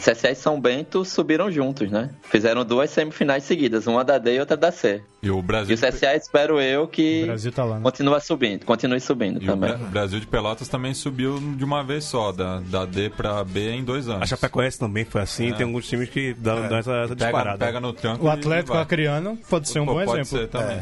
[0.00, 2.10] CSA e São Bento subiram juntos, né?
[2.22, 5.02] Fizeram duas semifinais seguidas, uma da D e outra da C.
[5.22, 5.76] E o E Brasil.
[5.76, 7.82] o CSA espero eu que O Brasil tá lá, né?
[7.82, 9.68] continua subindo, continue subindo E o também.
[9.76, 13.70] Bra- Brasil de Pelotas também subiu de uma vez só, da, da D pra B
[13.70, 14.22] em dois anos.
[14.22, 17.58] A Chapecoense também foi assim, tem alguns times que dão, dão essa, essa pega, disparada.
[17.66, 18.24] pega no tranco.
[18.24, 18.76] O e Atlético.
[18.78, 20.38] Acreano pode ser um Pô, bom pode exemplo.
[20.38, 20.80] ser também.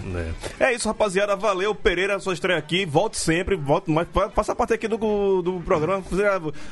[0.60, 0.66] É.
[0.70, 1.34] É isso, rapaziada.
[1.34, 2.86] Valeu, Pereira, sua estreia aqui.
[2.86, 4.06] Volte sempre, volte mais.
[4.12, 4.96] fa- Faça parte aqui do,
[5.42, 6.00] do programa.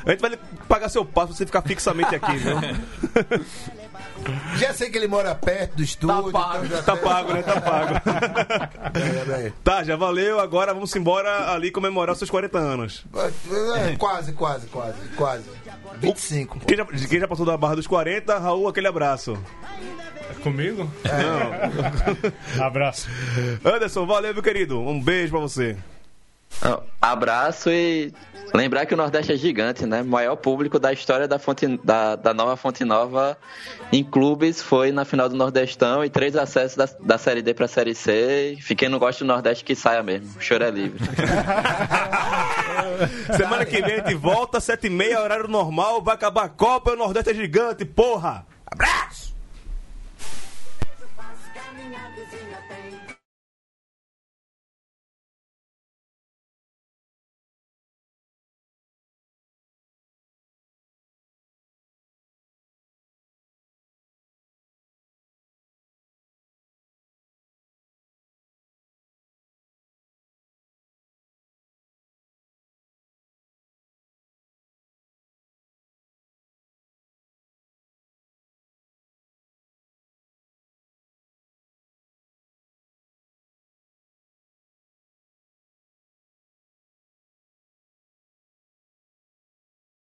[0.06, 0.38] A gente vai
[0.68, 2.56] pagar seu passo pra você ficar fixamente aqui, viu?
[4.56, 6.32] Já sei que ele mora perto do estúdio.
[6.32, 6.64] pago.
[6.64, 7.42] então já Tá tem- pago, né?
[7.42, 7.94] Tá pago.
[8.94, 10.40] É, é, tá, já valeu.
[10.40, 13.04] Agora vamos embora ali comemorar os seus 40 anos.
[13.14, 13.92] é.
[13.92, 15.44] É, quase, quase, quase, quase.
[16.00, 16.60] 25.
[16.60, 19.38] Quem já, quem já passou da barra dos 40, Raul, aquele abraço.
[20.42, 20.90] Comigo?
[22.60, 23.08] Abraço.
[23.64, 24.78] Anderson, valeu, meu querido.
[24.80, 25.76] Um beijo pra você.
[27.00, 28.12] Abraço e
[28.54, 30.02] lembrar que o Nordeste é gigante, né?
[30.02, 33.36] O maior público da história da, fonte, da, da nova Fonte Nova
[33.92, 37.68] em clubes foi na final do Nordestão e três acessos da, da Série D pra
[37.68, 38.58] Série C.
[38.68, 40.38] E quem não gosta do Nordeste que saia mesmo.
[40.38, 41.04] O choro é livre.
[43.36, 46.02] Semana que vem a gente volta, 7h30, horário normal.
[46.02, 48.46] Vai acabar a Copa e o Nordeste é gigante, porra!